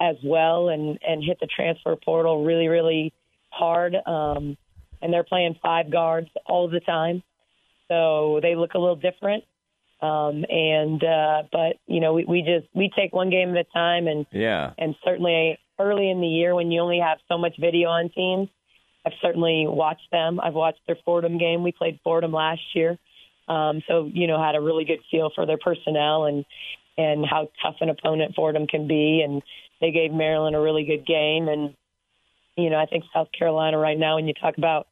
as 0.00 0.14
well 0.22 0.68
and, 0.68 0.96
and 1.06 1.24
hit 1.24 1.38
the 1.40 1.48
transfer 1.48 1.96
portal 1.96 2.44
really, 2.44 2.68
really 2.68 3.12
hard, 3.52 3.94
um, 4.06 4.56
and 5.00 5.12
they're 5.12 5.24
playing 5.24 5.56
five 5.62 5.90
guards 5.90 6.28
all 6.46 6.68
the 6.68 6.80
time, 6.80 7.22
so 7.88 8.40
they 8.42 8.54
look 8.54 8.74
a 8.74 8.78
little 8.78 8.96
different. 8.96 9.44
Um, 10.00 10.44
and 10.48 11.02
uh, 11.04 11.42
but 11.52 11.76
you 11.86 12.00
know 12.00 12.14
we, 12.14 12.24
we 12.24 12.42
just 12.42 12.66
we 12.74 12.90
take 12.96 13.12
one 13.12 13.30
game 13.30 13.50
at 13.50 13.56
a 13.56 13.64
time, 13.72 14.08
and 14.08 14.26
yeah, 14.32 14.72
and 14.76 14.96
certainly 15.04 15.58
early 15.78 16.10
in 16.10 16.20
the 16.20 16.26
year 16.26 16.54
when 16.54 16.72
you 16.72 16.80
only 16.80 16.98
have 16.98 17.18
so 17.28 17.38
much 17.38 17.54
video 17.60 17.88
on 17.88 18.10
teams, 18.10 18.48
I've 19.06 19.12
certainly 19.20 19.66
watched 19.68 20.10
them. 20.10 20.40
I've 20.40 20.54
watched 20.54 20.80
their 20.86 20.96
Fordham 21.04 21.38
game. 21.38 21.62
We 21.62 21.72
played 21.72 22.00
Fordham 22.02 22.32
last 22.32 22.62
year, 22.74 22.98
um, 23.48 23.82
so 23.86 24.10
you 24.12 24.26
know 24.26 24.42
had 24.42 24.56
a 24.56 24.60
really 24.60 24.84
good 24.84 25.00
feel 25.08 25.30
for 25.34 25.46
their 25.46 25.58
personnel 25.58 26.24
and 26.24 26.44
and 26.98 27.24
how 27.24 27.48
tough 27.62 27.76
an 27.80 27.88
opponent 27.88 28.34
Fordham 28.34 28.66
can 28.66 28.88
be, 28.88 29.22
and 29.24 29.40
they 29.80 29.92
gave 29.92 30.12
Maryland 30.12 30.56
a 30.56 30.60
really 30.60 30.84
good 30.84 31.06
game, 31.06 31.48
and 31.48 31.74
you 32.56 32.70
know, 32.70 32.78
I 32.78 32.86
think 32.86 33.04
South 33.14 33.28
Carolina 33.36 33.78
right 33.78 33.98
now, 33.98 34.16
when 34.16 34.26
you 34.26 34.34
talk 34.34 34.58
about 34.58 34.86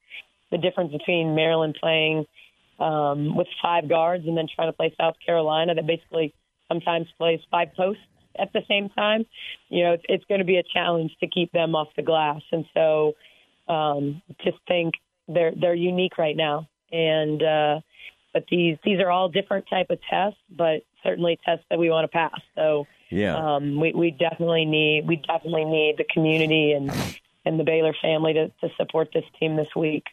the 0.51 0.59
difference 0.59 0.93
between 0.93 1.35
Maryland 1.35 1.77
playing 1.81 2.27
um, 2.79 3.37
with 3.37 3.47
five 3.63 3.89
guards 3.89 4.27
and 4.27 4.37
then 4.37 4.47
trying 4.53 4.69
to 4.69 4.73
play 4.73 4.95
South 4.99 5.17
Carolina 5.25 5.75
that 5.75 5.87
basically 5.87 6.35
sometimes 6.69 7.07
plays 7.19 7.41
five 7.51 7.69
posts 7.77 8.03
at 8.39 8.53
the 8.53 8.63
same 8.69 8.89
time, 8.91 9.27
you 9.69 9.83
know, 9.83 9.93
it's, 9.93 10.05
it's 10.09 10.25
going 10.27 10.39
to 10.39 10.45
be 10.45 10.57
a 10.57 10.63
challenge 10.63 11.11
to 11.21 11.27
keep 11.27 11.53
them 11.53 11.75
off 11.75 11.89
the 11.97 12.03
glass. 12.03 12.41
And 12.53 12.65
so, 12.73 13.15
um, 13.69 14.23
just 14.43 14.59
think 14.67 14.95
they're 15.29 15.53
they're 15.59 15.75
unique 15.75 16.19
right 16.19 16.37
now, 16.37 16.69
and 16.91 17.43
uh, 17.43 17.81
but 18.33 18.45
these 18.51 18.77
these 18.85 18.99
are 18.99 19.11
all 19.11 19.29
different 19.29 19.67
type 19.71 19.91
of 19.91 19.99
tests, 20.09 20.41
but 20.51 20.83
certainly 21.05 21.39
tests 21.45 21.65
that 21.71 21.79
we 21.79 21.89
want 21.91 22.05
to 22.05 22.09
pass. 22.09 22.41
So 22.57 22.87
yeah, 23.11 23.37
um, 23.37 23.81
we 23.81 23.93
we 23.93 24.11
definitely 24.11 24.65
need 24.65 25.07
we 25.07 25.17
definitely 25.17 25.65
need 25.65 25.97
the 25.99 26.05
community 26.13 26.73
and 26.73 26.91
and 27.45 27.59
the 27.59 27.65
Baylor 27.65 27.95
family 28.01 28.35
to, 28.35 28.49
to 28.49 28.75
support 28.77 29.09
this 29.13 29.25
team 29.39 29.57
this 29.57 29.69
week. 29.75 30.05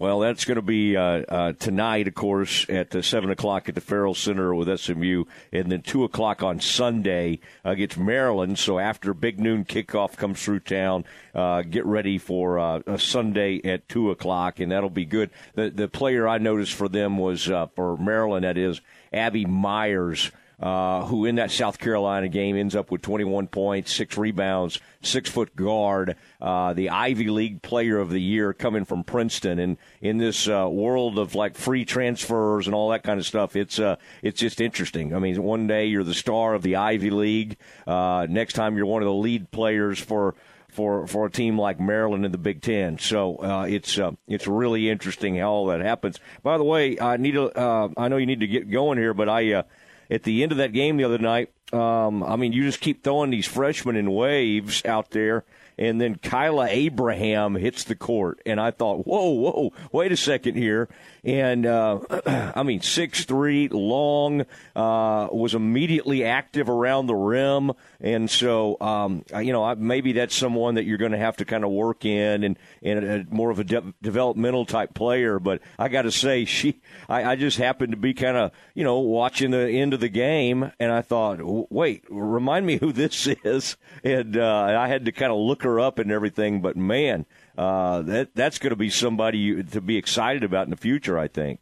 Well, 0.00 0.20
that's 0.20 0.46
going 0.46 0.56
to 0.56 0.62
be 0.62 0.96
uh, 0.96 1.02
uh, 1.02 1.52
tonight, 1.52 2.08
of 2.08 2.14
course, 2.14 2.64
at 2.70 2.94
uh, 2.94 3.02
7 3.02 3.28
o'clock 3.28 3.68
at 3.68 3.74
the 3.74 3.82
Ferrell 3.82 4.14
Center 4.14 4.54
with 4.54 4.80
SMU, 4.80 5.24
and 5.52 5.70
then 5.70 5.82
2 5.82 6.04
o'clock 6.04 6.42
on 6.42 6.58
Sunday 6.58 7.40
against 7.64 7.98
Maryland. 7.98 8.58
So 8.58 8.78
after 8.78 9.12
big 9.12 9.38
noon 9.38 9.66
kickoff 9.66 10.16
comes 10.16 10.42
through 10.42 10.60
town, 10.60 11.04
uh, 11.34 11.60
get 11.60 11.84
ready 11.84 12.16
for 12.16 12.58
uh, 12.58 12.80
a 12.86 12.98
Sunday 12.98 13.60
at 13.62 13.90
2 13.90 14.10
o'clock, 14.10 14.58
and 14.58 14.72
that'll 14.72 14.88
be 14.88 15.04
good. 15.04 15.28
The, 15.54 15.68
the 15.68 15.86
player 15.86 16.26
I 16.26 16.38
noticed 16.38 16.72
for 16.72 16.88
them 16.88 17.18
was, 17.18 17.50
uh, 17.50 17.66
for 17.76 17.98
Maryland, 17.98 18.44
that 18.44 18.56
is, 18.56 18.80
Abby 19.12 19.44
Meyers 19.44 20.30
uh, 20.60 21.06
who 21.06 21.24
in 21.24 21.36
that 21.36 21.50
South 21.50 21.78
Carolina 21.78 22.28
game 22.28 22.56
ends 22.56 22.76
up 22.76 22.90
with 22.90 23.00
21 23.00 23.46
points, 23.48 23.94
six 23.94 24.18
rebounds, 24.18 24.78
six 25.02 25.30
foot 25.30 25.56
guard, 25.56 26.16
uh, 26.40 26.74
the 26.74 26.90
Ivy 26.90 27.28
League 27.28 27.62
Player 27.62 27.98
of 27.98 28.10
the 28.10 28.20
Year 28.20 28.52
coming 28.52 28.84
from 28.84 29.02
Princeton. 29.02 29.58
And 29.58 29.78
in 30.02 30.18
this 30.18 30.48
uh, 30.48 30.68
world 30.70 31.18
of 31.18 31.34
like 31.34 31.56
free 31.56 31.84
transfers 31.84 32.66
and 32.66 32.74
all 32.74 32.90
that 32.90 33.02
kind 33.02 33.18
of 33.18 33.26
stuff, 33.26 33.56
it's 33.56 33.78
uh, 33.78 33.96
it's 34.22 34.38
just 34.38 34.60
interesting. 34.60 35.14
I 35.14 35.18
mean, 35.18 35.42
one 35.42 35.66
day 35.66 35.86
you're 35.86 36.04
the 36.04 36.14
star 36.14 36.54
of 36.54 36.62
the 36.62 36.76
Ivy 36.76 37.10
League, 37.10 37.56
uh, 37.86 38.26
next 38.28 38.52
time 38.52 38.76
you're 38.76 38.86
one 38.86 39.02
of 39.02 39.06
the 39.06 39.14
lead 39.14 39.50
players 39.50 39.98
for 39.98 40.34
for 40.70 41.06
for 41.06 41.26
a 41.26 41.30
team 41.30 41.58
like 41.58 41.80
Maryland 41.80 42.24
in 42.24 42.32
the 42.32 42.38
Big 42.38 42.62
Ten. 42.62 42.98
So 42.98 43.36
uh, 43.36 43.66
it's 43.68 43.98
uh, 43.98 44.12
it's 44.28 44.46
really 44.46 44.88
interesting 44.88 45.36
how 45.36 45.50
all 45.50 45.66
that 45.66 45.80
happens. 45.80 46.20
By 46.42 46.58
the 46.58 46.64
way, 46.64 46.98
I 47.00 47.16
need 47.16 47.32
to 47.32 47.50
uh, 47.58 47.88
I 47.96 48.08
know 48.08 48.16
you 48.16 48.26
need 48.26 48.40
to 48.40 48.46
get 48.46 48.70
going 48.70 48.98
here, 48.98 49.14
but 49.14 49.28
I 49.28 49.64
at 50.10 50.24
the 50.24 50.42
end 50.42 50.52
of 50.52 50.58
that 50.58 50.72
game 50.72 50.96
the 50.96 51.04
other 51.04 51.18
night, 51.18 51.52
um, 51.72 52.22
I 52.22 52.36
mean, 52.36 52.52
you 52.52 52.64
just 52.64 52.80
keep 52.80 53.04
throwing 53.04 53.30
these 53.30 53.46
freshmen 53.46 53.96
in 53.96 54.10
waves 54.12 54.84
out 54.84 55.10
there 55.10 55.44
and 55.80 55.98
then 55.98 56.16
Kyla 56.16 56.68
Abraham 56.68 57.54
hits 57.54 57.84
the 57.84 57.94
court, 57.94 58.42
and 58.44 58.60
I 58.60 58.70
thought, 58.70 59.06
whoa, 59.06 59.30
whoa, 59.30 59.72
wait 59.90 60.12
a 60.12 60.16
second 60.16 60.56
here. 60.56 60.90
And 61.24 61.66
uh, 61.66 62.00
I 62.54 62.62
mean, 62.62 62.80
six 62.80 63.24
three, 63.24 63.68
long, 63.68 64.42
uh, 64.74 65.28
was 65.30 65.54
immediately 65.54 66.24
active 66.24 66.68
around 66.68 67.06
the 67.06 67.14
rim, 67.14 67.72
and 68.00 68.30
so 68.30 68.78
um, 68.80 69.24
you 69.38 69.52
know 69.52 69.74
maybe 69.74 70.12
that's 70.12 70.34
someone 70.34 70.76
that 70.76 70.84
you're 70.84 70.98
going 70.98 71.12
to 71.12 71.18
have 71.18 71.36
to 71.38 71.44
kind 71.44 71.64
of 71.64 71.70
work 71.70 72.04
in 72.04 72.44
and 72.44 72.58
and 72.82 73.04
a, 73.04 73.26
more 73.30 73.50
of 73.50 73.58
a 73.58 73.64
de- 73.64 73.94
developmental 74.02 74.64
type 74.64 74.94
player. 74.94 75.38
But 75.38 75.60
I 75.78 75.88
got 75.88 76.02
to 76.02 76.12
say, 76.12 76.44
she, 76.44 76.80
I, 77.08 77.32
I 77.32 77.36
just 77.36 77.58
happened 77.58 77.92
to 77.92 77.98
be 77.98 78.14
kind 78.14 78.36
of 78.36 78.52
you 78.74 78.84
know 78.84 78.98
watching 79.00 79.50
the 79.50 79.68
end 79.68 79.92
of 79.92 80.00
the 80.00 80.08
game, 80.08 80.72
and 80.80 80.90
I 80.90 81.02
thought, 81.02 81.40
wait, 81.70 82.04
remind 82.08 82.64
me 82.66 82.78
who 82.78 82.92
this 82.92 83.26
is, 83.44 83.76
and 84.02 84.36
uh, 84.36 84.76
I 84.78 84.88
had 84.88 85.04
to 85.04 85.12
kind 85.12 85.32
of 85.32 85.38
look 85.38 85.62
her 85.64 85.78
up 85.80 85.98
and 85.98 86.10
everything. 86.10 86.62
But 86.62 86.76
man, 86.76 87.26
uh, 87.60 88.00
that 88.00 88.34
that's 88.34 88.58
going 88.58 88.70
to 88.70 88.76
be 88.76 88.88
somebody 88.88 89.36
you, 89.36 89.62
to 89.62 89.82
be 89.82 89.98
excited 89.98 90.44
about 90.44 90.64
in 90.64 90.70
the 90.70 90.78
future. 90.78 91.18
I 91.18 91.28
think. 91.28 91.60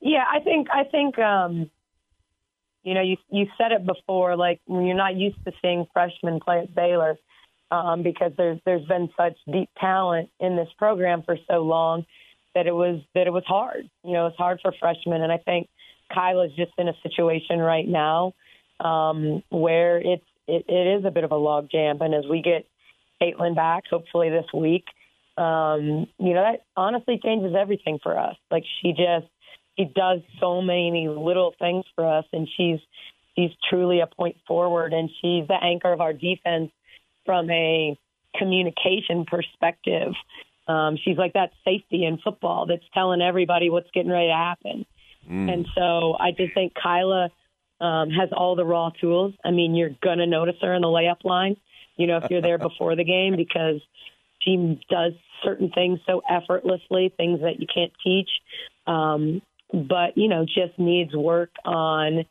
Yeah, 0.00 0.22
I 0.32 0.38
think 0.38 0.68
I 0.72 0.84
think 0.84 1.18
um, 1.18 1.68
you 2.84 2.94
know 2.94 3.02
you 3.02 3.16
you 3.28 3.46
said 3.58 3.72
it 3.72 3.84
before. 3.84 4.36
Like 4.36 4.60
when 4.66 4.86
you're 4.86 4.96
not 4.96 5.16
used 5.16 5.44
to 5.46 5.52
seeing 5.60 5.84
freshmen 5.92 6.38
play 6.38 6.60
at 6.60 6.72
Baylor 6.72 7.16
um, 7.72 8.04
because 8.04 8.30
there's 8.36 8.60
there's 8.64 8.86
been 8.86 9.08
such 9.16 9.36
deep 9.52 9.68
talent 9.80 10.30
in 10.38 10.54
this 10.54 10.68
program 10.78 11.24
for 11.24 11.36
so 11.50 11.62
long 11.62 12.06
that 12.54 12.68
it 12.68 12.74
was 12.74 13.00
that 13.16 13.26
it 13.26 13.32
was 13.32 13.44
hard. 13.48 13.90
You 14.04 14.12
know, 14.12 14.28
it's 14.28 14.36
hard 14.36 14.60
for 14.62 14.72
freshmen, 14.78 15.22
and 15.22 15.32
I 15.32 15.38
think 15.38 15.68
Kyla's 16.14 16.52
just 16.54 16.72
in 16.78 16.86
a 16.86 16.94
situation 17.02 17.58
right 17.58 17.88
now 17.88 18.34
um, 18.78 19.42
where 19.48 19.98
it's 19.98 20.24
it, 20.46 20.66
it 20.68 20.98
is 21.00 21.04
a 21.04 21.10
bit 21.10 21.24
of 21.24 21.32
a 21.32 21.36
log 21.36 21.68
jam. 21.68 22.00
And 22.00 22.14
as 22.14 22.26
we 22.30 22.42
get 22.42 22.64
Caitlin 23.20 23.54
back, 23.54 23.84
hopefully 23.90 24.30
this 24.30 24.46
week, 24.54 24.84
um, 25.36 26.06
you 26.18 26.34
know, 26.34 26.42
that 26.42 26.64
honestly 26.76 27.20
changes 27.22 27.54
everything 27.58 27.98
for 28.02 28.18
us. 28.18 28.36
Like 28.50 28.64
she 28.82 28.90
just 28.90 29.26
she 29.78 29.84
does 29.84 30.20
so 30.40 30.60
many 30.60 31.08
little 31.08 31.54
things 31.58 31.84
for 31.94 32.06
us, 32.06 32.24
and 32.32 32.48
she's 32.56 32.80
she's 33.36 33.50
truly 33.70 34.00
a 34.00 34.06
point 34.06 34.36
forward, 34.46 34.92
and 34.92 35.08
she's 35.20 35.46
the 35.46 35.58
anchor 35.62 35.92
of 35.92 36.00
our 36.00 36.12
defense 36.12 36.72
from 37.24 37.48
a 37.50 37.96
communication 38.36 39.24
perspective. 39.26 40.12
Um, 40.66 40.98
she's 41.02 41.16
like 41.16 41.32
that 41.34 41.50
safety 41.64 42.04
in 42.04 42.18
football 42.18 42.66
that's 42.66 42.84
telling 42.92 43.22
everybody 43.22 43.70
what's 43.70 43.90
getting 43.92 44.10
ready 44.10 44.28
to 44.28 44.34
happen. 44.34 44.86
Mm. 45.30 45.52
And 45.52 45.66
so 45.74 46.14
I 46.18 46.32
just 46.32 46.52
think 46.52 46.74
Kyla 46.74 47.30
um, 47.80 48.10
has 48.10 48.30
all 48.32 48.56
the 48.56 48.64
raw 48.64 48.90
tools. 49.00 49.34
I 49.44 49.50
mean, 49.50 49.74
you're 49.74 49.96
going 50.02 50.18
to 50.18 50.26
notice 50.26 50.56
her 50.62 50.74
in 50.74 50.82
the 50.82 50.88
layup 50.88 51.24
line, 51.24 51.56
you 51.98 52.06
know, 52.06 52.18
if 52.18 52.30
you're 52.30 52.40
there 52.40 52.58
before 52.58 52.96
the 52.96 53.04
game 53.04 53.36
because 53.36 53.82
she 54.40 54.80
does 54.88 55.12
certain 55.42 55.70
things 55.70 55.98
so 56.06 56.22
effortlessly, 56.28 57.12
things 57.16 57.40
that 57.40 57.60
you 57.60 57.66
can't 57.72 57.92
teach. 58.02 58.30
Um, 58.86 59.42
but, 59.72 60.16
you 60.16 60.28
know, 60.28 60.46
just 60.46 60.78
needs 60.78 61.14
work 61.14 61.50
on, 61.64 62.24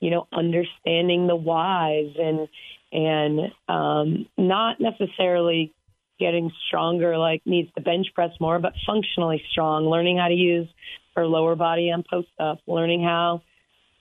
you 0.00 0.10
know, 0.10 0.26
understanding 0.32 1.28
the 1.28 1.36
whys 1.36 2.14
and, 2.18 2.48
and 2.92 3.52
um, 3.68 4.26
not 4.36 4.80
necessarily 4.80 5.72
getting 6.18 6.50
stronger, 6.66 7.16
like 7.16 7.42
needs 7.46 7.72
to 7.74 7.80
bench 7.80 8.08
press 8.14 8.32
more, 8.40 8.58
but 8.58 8.74
functionally 8.86 9.42
strong, 9.50 9.86
learning 9.86 10.18
how 10.18 10.28
to 10.28 10.34
use 10.34 10.68
her 11.16 11.26
lower 11.26 11.54
body 11.54 11.90
on 11.90 12.04
post 12.08 12.28
up, 12.38 12.58
learning 12.66 13.02
how 13.02 13.42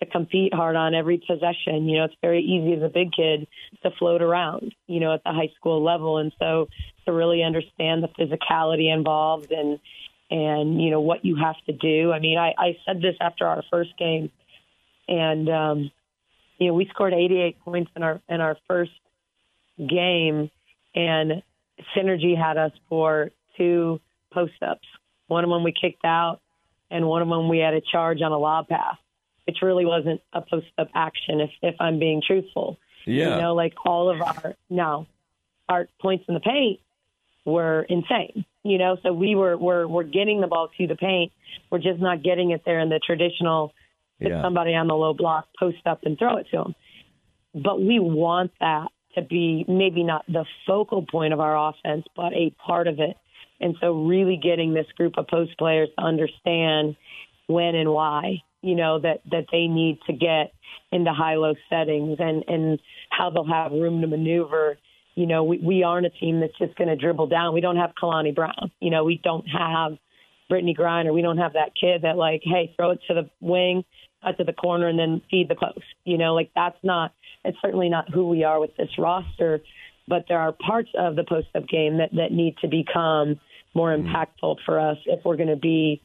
to 0.01 0.09
compete 0.09 0.53
hard 0.53 0.75
on 0.75 0.95
every 0.95 1.19
possession. 1.19 1.87
You 1.87 1.99
know, 1.99 2.05
it's 2.05 2.15
very 2.21 2.41
easy 2.41 2.73
as 2.73 2.83
a 2.83 2.89
big 2.89 3.11
kid 3.11 3.47
to 3.83 3.91
float 3.91 4.21
around, 4.21 4.73
you 4.87 4.99
know, 4.99 5.13
at 5.13 5.23
the 5.23 5.31
high 5.31 5.51
school 5.55 5.83
level. 5.83 6.17
And 6.17 6.33
so 6.39 6.67
to 7.05 7.13
really 7.13 7.43
understand 7.43 8.03
the 8.03 8.07
physicality 8.07 8.91
involved 8.93 9.51
and, 9.51 9.79
and, 10.31 10.81
you 10.81 10.89
know, 10.89 11.01
what 11.01 11.23
you 11.23 11.35
have 11.35 11.55
to 11.67 11.73
do. 11.73 12.11
I 12.11 12.19
mean, 12.19 12.37
I, 12.37 12.53
I 12.57 12.77
said 12.85 13.01
this 13.01 13.15
after 13.21 13.45
our 13.45 13.63
first 13.69 13.91
game 13.97 14.31
and, 15.07 15.47
um, 15.49 15.91
you 16.57 16.67
know, 16.67 16.73
we 16.73 16.87
scored 16.87 17.13
88 17.13 17.59
points 17.59 17.91
in 17.95 18.01
our, 18.01 18.21
in 18.27 18.41
our 18.41 18.57
first 18.67 18.91
game 19.77 20.49
and 20.95 21.43
Synergy 21.95 22.35
had 22.35 22.57
us 22.57 22.71
for 22.89 23.29
two 23.57 23.99
post 24.33 24.53
ups. 24.65 24.87
One 25.27 25.43
of 25.43 25.49
them 25.49 25.63
we 25.63 25.73
kicked 25.79 26.05
out 26.05 26.39
and 26.89 27.05
one 27.05 27.21
of 27.21 27.27
them 27.27 27.49
we 27.49 27.59
had 27.59 27.75
a 27.75 27.81
charge 27.81 28.21
on 28.21 28.31
a 28.31 28.37
lob 28.37 28.67
pass 28.67 28.97
which 29.51 29.61
really 29.61 29.85
wasn't 29.85 30.21
a 30.31 30.41
post 30.41 30.67
up 30.77 30.87
action 30.95 31.41
if 31.41 31.49
if 31.61 31.75
I'm 31.81 31.99
being 31.99 32.21
truthful. 32.25 32.79
Yeah. 33.05 33.35
You 33.35 33.41
know, 33.41 33.53
like 33.53 33.73
all 33.85 34.09
of 34.09 34.21
our 34.21 34.55
no, 34.69 35.07
our 35.67 35.89
points 35.99 36.23
in 36.29 36.35
the 36.35 36.39
paint 36.39 36.79
were 37.43 37.85
insane. 37.89 38.45
You 38.63 38.77
know, 38.77 38.95
so 39.03 39.11
we 39.11 39.35
were 39.35 39.57
we're 39.57 39.85
we're 39.87 40.03
getting 40.03 40.39
the 40.39 40.47
ball 40.47 40.69
to 40.77 40.87
the 40.87 40.95
paint. 40.95 41.33
We're 41.69 41.79
just 41.79 41.99
not 41.99 42.23
getting 42.23 42.51
it 42.51 42.61
there 42.65 42.79
in 42.79 42.87
the 42.87 42.99
traditional 42.99 43.73
yeah. 44.19 44.41
somebody 44.41 44.73
on 44.73 44.87
the 44.87 44.93
low 44.93 45.13
block, 45.13 45.47
post 45.59 45.85
up 45.85 46.03
and 46.03 46.17
throw 46.17 46.37
it 46.37 46.47
to 46.51 46.57
them. 46.57 46.75
But 47.53 47.81
we 47.81 47.99
want 47.99 48.51
that 48.61 48.87
to 49.15 49.21
be 49.21 49.65
maybe 49.67 50.03
not 50.03 50.23
the 50.27 50.45
focal 50.65 51.05
point 51.05 51.33
of 51.33 51.41
our 51.41 51.71
offense, 51.71 52.05
but 52.15 52.31
a 52.31 52.55
part 52.65 52.87
of 52.87 52.99
it. 52.99 53.17
And 53.59 53.75
so 53.81 53.91
really 54.05 54.39
getting 54.41 54.73
this 54.73 54.87
group 54.95 55.17
of 55.17 55.27
post 55.27 55.57
players 55.57 55.89
to 55.97 56.05
understand 56.05 56.95
when 57.47 57.75
and 57.75 57.89
why 57.89 58.43
you 58.61 58.75
know 58.75 58.99
that 58.99 59.21
that 59.31 59.45
they 59.51 59.67
need 59.67 59.99
to 60.07 60.13
get 60.13 60.53
into 60.91 61.11
high 61.11 61.35
low 61.35 61.53
settings 61.69 62.17
and 62.19 62.43
and 62.47 62.79
how 63.09 63.29
they'll 63.29 63.45
have 63.45 63.71
room 63.71 64.01
to 64.01 64.07
maneuver. 64.07 64.77
You 65.15 65.27
know 65.27 65.43
we 65.43 65.57
we 65.57 65.83
aren't 65.83 66.05
a 66.05 66.09
team 66.09 66.39
that's 66.39 66.57
just 66.57 66.75
going 66.75 66.89
to 66.89 66.95
dribble 66.95 67.27
down. 67.27 67.53
We 67.53 67.61
don't 67.61 67.77
have 67.77 67.91
kalani 68.01 68.33
brown. 68.33 68.71
You 68.79 68.91
know 68.91 69.03
we 69.03 69.19
don't 69.23 69.45
have 69.45 69.93
Brittney 70.51 70.77
griner. 70.77 71.13
We 71.13 71.21
don't 71.21 71.37
have 71.37 71.53
that 71.53 71.71
kid 71.79 72.03
that 72.03 72.17
like 72.17 72.41
hey 72.43 72.73
throw 72.75 72.91
it 72.91 72.99
to 73.07 73.13
the 73.13 73.29
wing 73.39 73.83
cut 74.23 74.37
to 74.37 74.43
the 74.43 74.53
corner 74.53 74.87
and 74.87 74.99
then 74.99 75.21
feed 75.31 75.49
the 75.49 75.55
post. 75.55 75.85
You 76.05 76.17
know 76.17 76.33
like 76.33 76.51
that's 76.55 76.77
not 76.83 77.13
it's 77.43 77.57
certainly 77.61 77.89
not 77.89 78.11
who 78.13 78.29
we 78.29 78.43
are 78.43 78.59
with 78.59 78.75
this 78.77 78.89
roster 78.97 79.61
but 80.07 80.25
there 80.27 80.39
are 80.39 80.51
parts 80.51 80.89
of 80.97 81.15
the 81.15 81.23
post 81.23 81.47
up 81.55 81.67
game 81.67 81.97
that 81.97 82.09
that 82.13 82.31
need 82.31 82.55
to 82.61 82.67
become 82.67 83.39
more 83.73 83.95
mm-hmm. 83.95 84.07
impactful 84.07 84.57
for 84.65 84.79
us 84.79 84.97
if 85.05 85.23
we're 85.23 85.37
going 85.37 85.49
to 85.49 85.55
be 85.55 86.01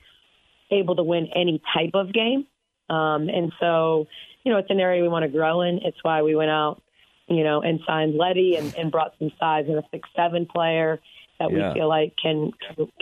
able 0.70 0.96
to 0.96 1.02
win 1.02 1.28
any 1.34 1.60
type 1.74 1.92
of 1.94 2.12
game. 2.12 2.46
Um, 2.88 3.28
and 3.28 3.52
so, 3.60 4.06
you 4.44 4.52
know, 4.52 4.58
it's 4.58 4.70
an 4.70 4.80
area 4.80 5.02
we 5.02 5.08
want 5.08 5.24
to 5.24 5.28
grow 5.28 5.62
in. 5.62 5.80
It's 5.82 5.98
why 6.02 6.22
we 6.22 6.36
went 6.36 6.50
out, 6.50 6.82
you 7.28 7.42
know, 7.42 7.62
and 7.62 7.80
signed 7.86 8.16
Letty 8.16 8.56
and, 8.56 8.74
and 8.76 8.92
brought 8.92 9.14
some 9.18 9.32
size 9.40 9.66
and 9.68 9.78
a 9.78 9.82
six 9.90 10.08
seven 10.14 10.46
player 10.46 11.00
that 11.38 11.50
yeah. 11.50 11.68
we 11.68 11.74
feel 11.74 11.88
like 11.88 12.14
can 12.20 12.52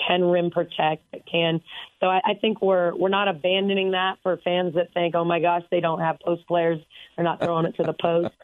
can 0.07 0.25
rim 0.25 0.51
protect, 0.51 1.11
that 1.13 1.27
can. 1.31 1.61
So 2.01 2.07
I, 2.07 2.21
I 2.25 2.35
think 2.41 2.61
we're 2.63 2.95
we're 2.97 3.09
not 3.09 3.29
abandoning 3.29 3.93
that 3.93 4.19
for 4.23 4.37
fans 4.39 4.75
that 4.75 4.93
think, 4.93 5.15
oh 5.15 5.25
my 5.25 5.41
gosh, 5.41 5.63
they 5.71 5.81
don't 5.81 6.01
have 6.01 6.19
post 6.21 6.47
players, 6.47 6.81
they're 7.17 7.25
not 7.25 7.41
throwing 7.41 7.67
it 7.67 7.77
to 7.77 7.83
the 7.83 7.93
post. 8.01 8.35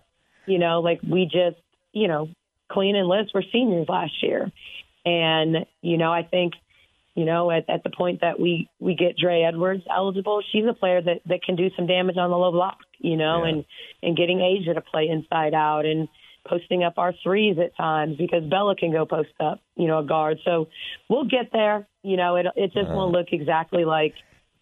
You 0.46 0.58
know, 0.58 0.80
like 0.80 1.00
we 1.02 1.24
just, 1.24 1.60
you 1.92 2.08
know, 2.08 2.28
Queen 2.68 2.96
and 2.96 3.08
Liz 3.08 3.26
were 3.34 3.44
seniors 3.52 3.88
last 3.88 4.22
year, 4.22 4.50
and 5.04 5.66
you 5.82 5.96
know, 5.96 6.12
I 6.12 6.22
think 6.22 6.54
you 7.14 7.24
know, 7.24 7.50
at, 7.50 7.68
at 7.68 7.82
the 7.82 7.90
point 7.90 8.20
that 8.20 8.38
we 8.38 8.68
we 8.78 8.94
get 8.94 9.16
Dre 9.16 9.42
Edwards 9.42 9.82
eligible, 9.90 10.42
she's 10.52 10.64
a 10.68 10.74
player 10.74 11.02
that 11.02 11.20
that 11.26 11.42
can 11.42 11.56
do 11.56 11.68
some 11.76 11.86
damage 11.86 12.16
on 12.16 12.30
the 12.30 12.36
low 12.36 12.52
block, 12.52 12.78
you 12.98 13.16
know, 13.16 13.44
yeah. 13.44 13.50
and 13.50 13.64
and 14.02 14.16
getting 14.16 14.38
Aijha 14.38 14.74
to 14.74 14.80
play 14.80 15.08
inside 15.08 15.54
out 15.54 15.86
and 15.86 16.08
posting 16.46 16.82
up 16.82 16.94
our 16.96 17.12
threes 17.22 17.56
at 17.62 17.76
times 17.76 18.16
because 18.16 18.44
Bella 18.44 18.76
can 18.76 18.92
go 18.92 19.04
post 19.04 19.28
up, 19.40 19.60
you 19.76 19.86
know, 19.86 19.98
a 19.98 20.04
guard. 20.04 20.38
So 20.44 20.68
we'll 21.08 21.26
get 21.26 21.50
there. 21.52 21.86
You 22.02 22.16
know, 22.16 22.36
it 22.36 22.46
it 22.56 22.72
just 22.72 22.86
uh-huh. 22.86 22.94
won't 22.94 23.12
look 23.12 23.28
exactly 23.32 23.84
like, 23.84 24.14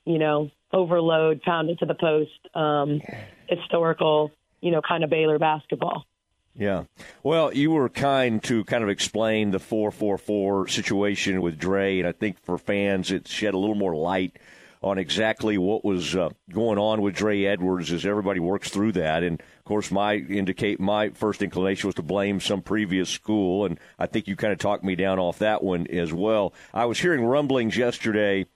you 0.05 0.19
know, 0.19 0.51
overload, 0.73 1.43
pound 1.43 1.71
it 1.71 1.79
to 1.81 1.87
the 1.87 1.95
post, 1.95 2.31
um, 2.55 3.01
historical, 3.49 4.33
you 4.61 4.71
know, 4.71 4.81
kind 4.87 5.05
of 5.05 5.11
Baylor 5.11 5.39
basketball. 5.39 6.07
Yeah. 6.59 6.85
Well, 7.23 7.55
you 7.55 7.71
were 7.71 7.89
kind 7.89 8.43
to 8.45 8.65
kind 8.65 8.83
of 8.83 8.91
explain 8.91 9.53
the 9.53 9.61
444 9.61 10.67
situation 10.67 11.41
with 11.41 11.57
Dre, 11.57 12.01
and 12.01 12.09
I 12.09 12.11
think 12.11 12.43
for 12.43 12.59
fans 12.59 13.13
it 13.13 13.29
shed 13.29 13.55
a 13.55 13.59
little 13.59 13.77
more 13.77 13.95
light 13.95 14.37
on 14.83 14.99
exactly 14.99 15.57
what 15.57 15.85
was 15.85 16.17
uh, 16.17 16.31
going 16.53 16.79
on 16.79 17.01
with 17.01 17.15
Dre 17.15 17.45
Edwards 17.45 17.93
as 17.93 18.05
everybody 18.05 18.41
works 18.41 18.71
through 18.71 18.93
that. 18.93 19.23
And 19.23 19.41
of 19.41 19.65
course, 19.65 19.93
my 19.93 20.17
indicate 20.17 20.81
my 20.81 21.11
first 21.11 21.43
inclination 21.43 21.89
was 21.89 21.95
to 21.97 22.03
blame 22.03 22.41
some 22.41 22.63
previous 22.63 23.09
school, 23.09 23.65
and 23.65 23.79
I 23.97 24.07
think 24.07 24.27
you 24.27 24.35
kind 24.35 24.53
of 24.53 24.59
talked 24.59 24.83
me 24.83 24.97
down 24.97 25.21
off 25.21 25.39
that 25.39 25.63
one 25.63 25.87
as 25.89 26.13
well. 26.13 26.53
I 26.75 26.87
was 26.87 26.99
hearing 26.99 27.25
rumblings 27.25 27.77
yesterday 27.77 28.47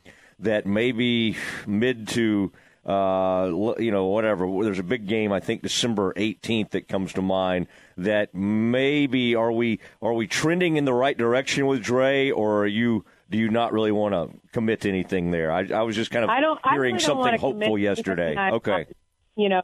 that 0.40 0.66
maybe 0.66 1.36
mid 1.68 2.08
to 2.08 2.50
uh, 2.84 3.74
you 3.78 3.90
know, 3.90 4.06
whatever. 4.06 4.46
There's 4.62 4.78
a 4.78 4.84
big 4.84 5.06
game, 5.06 5.32
I 5.32 5.40
think 5.40 5.62
December 5.62 6.12
18th 6.14 6.70
that 6.70 6.88
comes 6.88 7.12
to 7.14 7.22
mind. 7.22 7.68
That 7.96 8.34
maybe 8.34 9.34
are 9.34 9.52
we 9.52 9.80
are 10.00 10.12
we 10.12 10.26
trending 10.26 10.76
in 10.76 10.84
the 10.84 10.94
right 10.94 11.16
direction 11.16 11.66
with 11.66 11.82
Dre, 11.82 12.30
or 12.30 12.62
are 12.62 12.66
you 12.66 13.04
do 13.30 13.38
you 13.38 13.50
not 13.50 13.72
really 13.72 13.92
want 13.92 14.14
to 14.14 14.38
commit 14.52 14.80
to 14.82 14.88
anything 14.88 15.30
there? 15.30 15.52
I, 15.52 15.66
I 15.72 15.82
was 15.82 15.94
just 15.94 16.10
kind 16.10 16.24
of 16.24 16.30
I 16.30 16.40
don't, 16.40 16.58
hearing 16.64 16.94
I 16.94 16.96
really 16.96 16.98
something 16.98 17.38
hopeful 17.38 17.78
yesterday. 17.78 18.36
Okay, 18.36 18.86
you 19.36 19.48
know, 19.48 19.62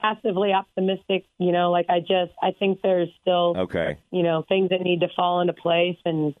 passively 0.00 0.52
optimistic. 0.52 1.24
You 1.38 1.52
know, 1.52 1.70
like 1.70 1.86
I 1.88 2.00
just 2.00 2.32
I 2.42 2.52
think 2.58 2.80
there's 2.82 3.08
still 3.20 3.54
okay, 3.56 3.98
you 4.10 4.22
know, 4.22 4.44
things 4.48 4.70
that 4.70 4.82
need 4.82 5.00
to 5.00 5.08
fall 5.16 5.40
into 5.40 5.52
place 5.52 5.98
and 6.04 6.34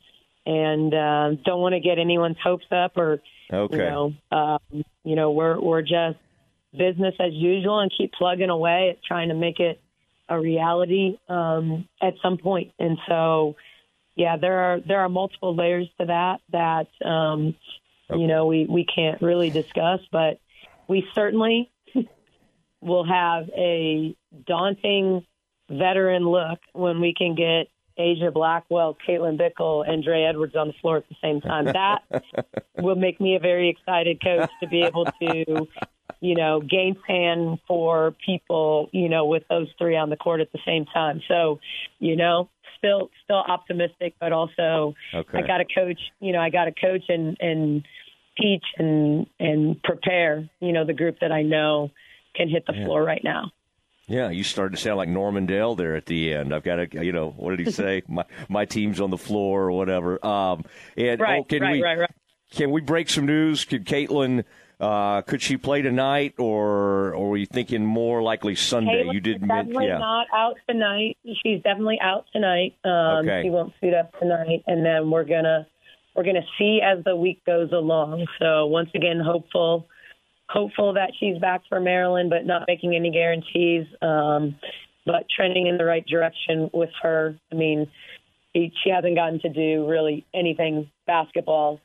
and 0.44 0.92
uh, 0.92 1.30
don't 1.44 1.60
want 1.60 1.74
to 1.74 1.80
get 1.80 1.98
anyone's 1.98 2.38
hopes 2.42 2.66
up 2.70 2.96
or 2.96 3.22
okay. 3.52 3.76
you 3.76 3.82
know 3.82 4.12
um, 4.30 4.84
you 5.04 5.16
know 5.16 5.30
we're 5.32 5.60
we're 5.60 5.82
just 5.82 6.18
business 6.76 7.14
as 7.20 7.32
usual 7.32 7.80
and 7.80 7.92
keep 7.96 8.12
plugging 8.12 8.50
away 8.50 8.90
at 8.90 9.04
trying 9.04 9.28
to 9.28 9.34
make 9.34 9.60
it 9.60 9.80
a 10.28 10.40
reality 10.40 11.18
um, 11.28 11.88
at 12.00 12.14
some 12.22 12.38
point. 12.38 12.72
And 12.78 12.98
so, 13.06 13.56
yeah, 14.16 14.36
there 14.36 14.58
are 14.58 14.80
there 14.80 15.00
are 15.00 15.08
multiple 15.08 15.54
layers 15.54 15.88
to 16.00 16.06
that 16.06 16.40
that 16.50 16.88
um, 17.06 17.54
okay. 18.10 18.20
you 18.20 18.26
know 18.26 18.46
we 18.46 18.66
we 18.66 18.84
can't 18.84 19.20
really 19.20 19.50
discuss, 19.50 20.00
but 20.10 20.40
we 20.88 21.06
certainly 21.14 21.70
will 22.80 23.04
have 23.04 23.48
a 23.56 24.16
daunting 24.46 25.24
veteran 25.70 26.24
look 26.24 26.58
when 26.72 27.00
we 27.00 27.14
can 27.14 27.34
get 27.34 27.68
Aijha 27.98 28.32
Blackwell, 28.32 28.96
Caitlin 29.06 29.38
Bickle, 29.38 29.88
and 29.88 30.02
Dre 30.02 30.24
Edwards 30.24 30.56
on 30.56 30.68
the 30.68 30.74
floor 30.80 30.98
at 30.98 31.08
the 31.08 31.16
same 31.22 31.40
time. 31.40 31.66
That 31.66 32.02
will 32.78 32.96
make 32.96 33.20
me 33.20 33.36
a 33.36 33.40
very 33.40 33.68
excited 33.68 34.22
coach 34.22 34.50
to 34.62 34.68
be 34.68 34.82
able 34.82 35.04
to, 35.04 35.68
you 36.20 36.34
know, 36.34 36.60
game 36.60 36.96
plan 37.06 37.58
for 37.66 38.14
people, 38.24 38.88
you 38.92 39.08
know, 39.08 39.26
with 39.26 39.44
those 39.48 39.68
three 39.78 39.96
on 39.96 40.10
the 40.10 40.16
court 40.16 40.40
at 40.40 40.52
the 40.52 40.60
same 40.64 40.86
time. 40.86 41.20
So, 41.28 41.60
you 41.98 42.16
know, 42.16 42.48
still 42.78 43.10
still 43.24 43.42
optimistic, 43.46 44.14
but 44.20 44.32
also 44.32 44.94
okay. 45.14 45.38
I 45.38 45.46
got 45.46 45.58
to 45.58 45.64
coach. 45.64 46.00
You 46.20 46.32
know, 46.32 46.40
I 46.40 46.50
got 46.50 46.64
to 46.64 46.72
coach 46.72 47.04
and 47.08 47.36
and 47.40 47.86
teach 48.40 48.64
and 48.78 49.26
and 49.38 49.82
prepare. 49.82 50.48
You 50.60 50.72
know, 50.72 50.84
the 50.84 50.94
group 50.94 51.18
that 51.20 51.32
I 51.32 51.42
know 51.42 51.90
can 52.34 52.48
hit 52.48 52.64
the 52.66 52.74
yeah. 52.74 52.84
floor 52.84 53.02
right 53.02 53.22
now. 53.22 53.52
Yeah, 54.12 54.28
you 54.28 54.44
started 54.44 54.76
to 54.76 54.82
sound 54.82 54.98
like 54.98 55.08
Norman 55.08 55.46
Dale 55.46 55.74
there 55.74 55.96
at 55.96 56.04
the 56.04 56.34
end. 56.34 56.54
I've 56.54 56.62
got 56.62 56.76
to, 56.76 57.02
you 57.02 57.12
know, 57.12 57.30
what 57.30 57.56
did 57.56 57.66
he 57.66 57.72
say? 57.72 58.02
my 58.08 58.24
my 58.46 58.66
team's 58.66 59.00
on 59.00 59.08
the 59.08 59.16
floor 59.16 59.62
or 59.62 59.72
whatever. 59.72 60.24
Um, 60.24 60.66
and 60.98 61.18
right, 61.18 61.40
oh, 61.40 61.44
can 61.44 61.62
right, 61.62 61.72
we 61.72 61.82
right, 61.82 62.10
can 62.50 62.70
we 62.70 62.82
break 62.82 63.08
some 63.08 63.24
news? 63.24 63.64
Could 63.64 63.86
Caitlin? 63.86 64.44
Uh, 64.78 65.22
could 65.22 65.40
she 65.40 65.56
play 65.56 65.80
tonight, 65.80 66.34
or, 66.38 67.14
or 67.14 67.30
were 67.30 67.36
you 67.36 67.46
thinking 67.46 67.86
more 67.86 68.20
likely 68.20 68.54
Sunday? 68.54 69.04
Caitlin 69.04 69.14
you 69.14 69.20
did, 69.20 69.40
definitely 69.40 69.86
yeah. 69.86 69.98
not 69.98 70.26
out 70.34 70.56
tonight. 70.68 71.16
She's 71.24 71.62
definitely 71.62 72.00
out 72.02 72.26
tonight. 72.34 72.74
Um, 72.84 73.24
Okay. 73.24 73.44
She 73.44 73.50
won't 73.50 73.72
suit 73.80 73.94
up 73.94 74.18
tonight, 74.18 74.62
and 74.66 74.84
then 74.84 75.10
we're 75.10 75.24
gonna 75.24 75.66
we're 76.14 76.24
gonna 76.24 76.44
see 76.58 76.80
as 76.84 77.02
the 77.04 77.16
week 77.16 77.42
goes 77.46 77.72
along. 77.72 78.26
So 78.38 78.66
once 78.66 78.90
again, 78.94 79.20
hopeful 79.20 79.88
hopeful 80.52 80.94
that 80.94 81.12
she's 81.18 81.38
back 81.38 81.62
for 81.68 81.80
Maryland, 81.80 82.30
but 82.30 82.44
not 82.44 82.64
making 82.68 82.94
any 82.94 83.10
guarantees. 83.10 83.86
Um, 84.02 84.56
but 85.04 85.26
trending 85.34 85.66
in 85.66 85.78
the 85.78 85.84
right 85.84 86.06
direction 86.06 86.70
with 86.72 86.90
her. 87.02 87.36
I 87.50 87.54
mean, 87.54 87.88
she 88.54 88.72
she 88.82 88.90
hasn't 88.90 89.16
gotten 89.16 89.40
to 89.40 89.48
do 89.48 89.88
really 89.88 90.24
anything 90.34 90.90
basketball 91.06 91.80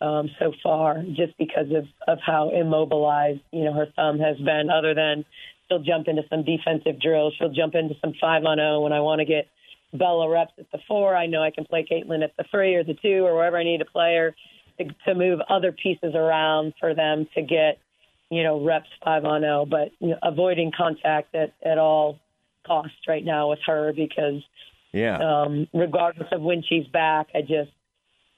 um, 0.00 0.30
so 0.38 0.52
far, 0.62 1.02
just 1.02 1.36
because 1.38 1.66
of 1.74 1.86
of 2.06 2.18
how 2.24 2.50
immobilized 2.50 3.40
you 3.50 3.64
know 3.64 3.72
her 3.72 3.86
thumb 3.96 4.18
has 4.18 4.36
been. 4.38 4.68
Other 4.70 4.94
than 4.94 5.24
she'll 5.68 5.82
jump 5.82 6.08
into 6.08 6.22
some 6.30 6.44
defensive 6.44 7.00
drills, 7.00 7.34
she'll 7.38 7.52
jump 7.52 7.74
into 7.74 7.94
some 8.00 8.14
five 8.20 8.44
on 8.44 8.58
zero 8.58 8.80
when 8.80 8.92
I 8.92 9.00
want 9.00 9.20
to 9.20 9.24
get 9.24 9.48
Bella 9.92 10.28
reps 10.28 10.52
at 10.58 10.70
the 10.70 10.78
four. 10.86 11.16
I 11.16 11.26
know 11.26 11.42
I 11.42 11.50
can 11.50 11.64
play 11.64 11.86
Caitlin 11.90 12.22
at 12.22 12.36
the 12.36 12.44
three 12.50 12.74
or 12.74 12.84
the 12.84 12.94
two 12.94 13.24
or 13.26 13.34
wherever 13.34 13.58
I 13.58 13.64
need 13.64 13.78
to 13.78 13.84
play 13.84 14.16
her 14.16 14.34
to, 14.78 14.84
to 15.06 15.14
move 15.14 15.40
other 15.48 15.72
pieces 15.72 16.14
around 16.14 16.74
for 16.80 16.94
them 16.94 17.26
to 17.34 17.42
get 17.42 17.78
you 18.32 18.42
know 18.42 18.64
reps 18.64 18.88
five 19.04 19.24
on 19.24 19.42
zero. 19.42 19.66
But 19.66 19.90
you 20.00 20.10
know, 20.10 20.18
avoiding 20.22 20.72
contact 20.76 21.34
at 21.34 21.52
at 21.64 21.78
all 21.78 22.18
costs 22.66 22.96
right 23.06 23.24
now 23.24 23.50
with 23.50 23.58
her 23.66 23.92
because 23.94 24.42
yeah. 24.92 25.18
um, 25.18 25.68
regardless 25.74 26.28
of 26.32 26.40
when 26.40 26.62
she's 26.66 26.86
back. 26.86 27.28
I 27.34 27.42
just 27.42 27.70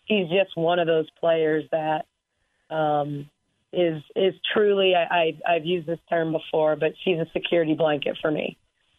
she's 0.08 0.28
just 0.28 0.56
one 0.56 0.78
of 0.78 0.86
those 0.86 1.08
players 1.20 1.64
that 1.70 2.06
um, 2.74 3.30
is 3.72 4.02
is 4.16 4.34
truly 4.52 4.94
I, 4.94 5.14
I 5.46 5.54
I've 5.54 5.64
used 5.64 5.86
this 5.86 6.00
term 6.10 6.32
before, 6.32 6.76
but 6.76 6.92
she's 7.04 7.18
a 7.18 7.26
security 7.32 7.74
blanket 7.74 8.18
for 8.20 8.30
me. 8.30 8.56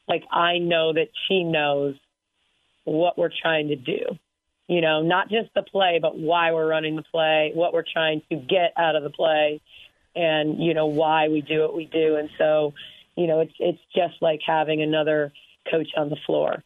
Like 0.07 0.23
I 0.31 0.59
know 0.59 0.93
that 0.93 1.09
she 1.27 1.43
knows 1.43 1.95
what 2.85 3.17
we're 3.17 3.31
trying 3.41 3.69
to 3.69 3.75
do. 3.75 4.17
You 4.67 4.81
know, 4.81 5.03
not 5.03 5.29
just 5.29 5.53
the 5.53 5.61
play, 5.61 5.99
but 6.01 6.17
why 6.17 6.51
we're 6.51 6.67
running 6.67 6.95
the 6.95 7.03
play, 7.03 7.51
what 7.53 7.73
we're 7.73 7.85
trying 7.91 8.21
to 8.31 8.35
get 8.35 8.73
out 8.77 8.95
of 8.95 9.03
the 9.03 9.11
play, 9.11 9.61
and 10.15 10.63
you 10.63 10.73
know 10.73 10.87
why 10.87 11.27
we 11.27 11.41
do 11.41 11.61
what 11.61 11.75
we 11.75 11.85
do. 11.85 12.15
And 12.15 12.29
so, 12.37 12.73
you 13.15 13.27
know, 13.27 13.41
it's 13.41 13.53
it's 13.59 13.81
just 13.95 14.21
like 14.21 14.41
having 14.45 14.81
another 14.81 15.33
coach 15.69 15.89
on 15.97 16.09
the 16.09 16.17
floor. 16.25 16.63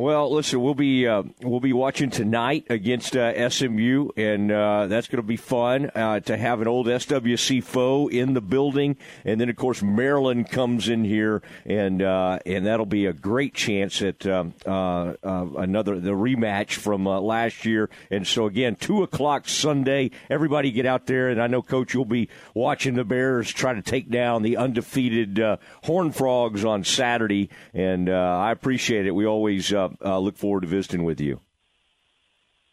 Well, 0.00 0.32
listen, 0.32 0.62
we'll 0.62 0.74
be 0.74 1.06
uh, 1.06 1.24
we'll 1.42 1.60
be 1.60 1.74
watching 1.74 2.08
tonight 2.08 2.68
against 2.70 3.14
uh, 3.14 3.50
SMU, 3.50 4.08
and 4.16 4.50
uh, 4.50 4.86
that's 4.86 5.08
going 5.08 5.18
to 5.18 5.28
be 5.28 5.36
fun 5.36 5.90
uh, 5.94 6.20
to 6.20 6.38
have 6.38 6.62
an 6.62 6.68
old 6.68 6.86
SWC 6.86 7.62
foe 7.62 8.08
in 8.08 8.32
the 8.32 8.40
building, 8.40 8.96
and 9.26 9.38
then 9.38 9.50
of 9.50 9.56
course 9.56 9.82
Maryland 9.82 10.50
comes 10.50 10.88
in 10.88 11.04
here, 11.04 11.42
and 11.66 12.00
uh, 12.00 12.38
and 12.46 12.64
that'll 12.64 12.86
be 12.86 13.04
a 13.04 13.12
great 13.12 13.52
chance 13.52 14.00
at 14.00 14.26
um, 14.26 14.54
uh, 14.64 15.12
another 15.22 16.00
the 16.00 16.12
rematch 16.12 16.76
from 16.76 17.04
last 17.04 17.66
year. 17.66 17.90
And 18.10 18.26
so 18.26 18.46
again, 18.46 18.76
two 18.76 19.02
o'clock 19.02 19.48
Sunday, 19.48 20.12
everybody 20.30 20.70
get 20.70 20.86
out 20.86 21.04
there, 21.04 21.28
and 21.28 21.42
I 21.42 21.46
know 21.46 21.60
Coach, 21.60 21.92
you'll 21.92 22.06
be 22.06 22.30
watching 22.54 22.94
the 22.94 23.04
Bears 23.04 23.52
try 23.52 23.74
to 23.74 23.82
take 23.82 24.08
down 24.08 24.44
the 24.44 24.56
undefeated 24.56 25.38
Horn 25.84 26.10
Frogs 26.10 26.64
on 26.64 26.84
Saturday, 26.84 27.50
and 27.74 28.08
I 28.08 28.50
appreciate 28.50 29.06
it. 29.06 29.10
We 29.10 29.26
always 29.26 29.74
uh, 30.04 30.18
look 30.18 30.36
forward 30.36 30.62
to 30.62 30.66
visiting 30.66 31.04
with 31.04 31.20
you. 31.20 31.40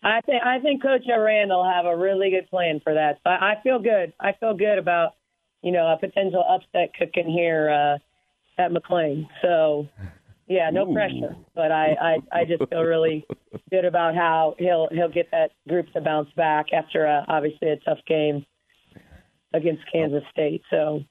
I 0.04 0.22
think 0.22 0.44
I 0.44 0.60
think 0.60 0.82
Coach 0.82 1.04
Aranda 1.10 1.56
will 1.56 1.70
have 1.70 1.86
a 1.86 1.98
really 1.98 2.30
good 2.30 2.50
plan 2.50 2.80
for 2.84 2.94
that. 2.94 3.20
So 3.24 3.30
I, 3.30 3.54
I 3.54 3.62
feel 3.64 3.80
good. 3.80 4.14
I 4.20 4.34
feel 4.40 4.54
good 4.56 4.78
about 4.78 5.14
you 5.62 5.72
know 5.72 5.88
a 5.88 5.98
potential 5.98 6.44
upset 6.48 6.94
cooking 6.98 7.30
here 7.30 7.70
uh, 7.70 8.62
at 8.62 8.72
McLane. 8.72 9.28
So 9.42 9.88
yeah, 10.48 10.70
no 10.70 10.88
Ooh. 10.88 10.94
pressure, 10.94 11.36
but 11.56 11.72
I, 11.72 11.96
I 12.32 12.40
I 12.40 12.46
just 12.46 12.70
feel 12.70 12.84
really 12.84 13.26
good 13.72 13.86
about 13.86 14.16
how 14.16 14.56
he'll 14.60 14.88
he'll 14.92 15.12
get 15.12 15.32
that 15.32 15.52
group 15.68 15.92
to 15.94 16.02
bounce 16.02 16.30
back 16.36 16.68
after 16.74 17.08
uh, 17.08 17.26
obviously 17.28 17.70
a 17.70 17.78
tough 17.78 18.00
game 18.08 18.46
against 19.54 19.82
Kansas 19.92 20.24
State. 20.32 20.62
So 20.70 21.02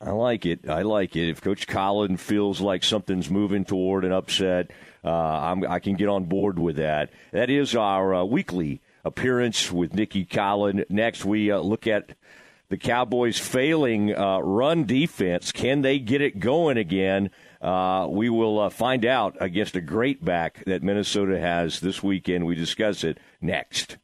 I 0.00 0.10
like 0.10 0.44
it. 0.44 0.68
I 0.68 0.82
like 0.82 1.16
it. 1.16 1.30
If 1.30 1.40
Coach 1.40 1.66
Collen 1.66 2.18
feels 2.18 2.60
like 2.60 2.84
something's 2.84 3.30
moving 3.30 3.64
toward 3.64 4.04
an 4.04 4.12
upset, 4.12 4.70
uh, 5.02 5.56
I 5.68 5.78
can 5.78 5.94
get 5.94 6.08
on 6.08 6.24
board 6.24 6.58
with 6.58 6.76
that. 6.76 7.10
That 7.32 7.48
is 7.48 7.74
our 7.74 8.14
uh, 8.14 8.24
weekly 8.24 8.82
appearance 9.04 9.72
with 9.72 9.94
Nicki 9.94 10.26
Collen. 10.26 10.84
Next, 10.90 11.24
we 11.24 11.50
uh, 11.50 11.60
look 11.60 11.86
at 11.86 12.14
the 12.68 12.76
Cowboys' 12.76 13.38
failing 13.38 14.14
uh, 14.14 14.40
run 14.40 14.84
defense. 14.84 15.50
Can 15.52 15.80
they 15.80 15.98
get 15.98 16.20
it 16.20 16.40
going 16.40 16.76
again? 16.76 17.30
Uh, 17.62 18.06
we 18.10 18.28
will 18.28 18.58
uh, 18.60 18.70
find 18.70 19.06
out 19.06 19.36
against 19.40 19.76
a 19.76 19.80
great 19.80 20.22
back 20.22 20.62
that 20.66 20.82
Minnesota 20.82 21.38
has 21.38 21.80
this 21.80 22.02
weekend. 22.02 22.44
We 22.44 22.54
discuss 22.54 23.02
it 23.02 23.18
next. 23.40 23.96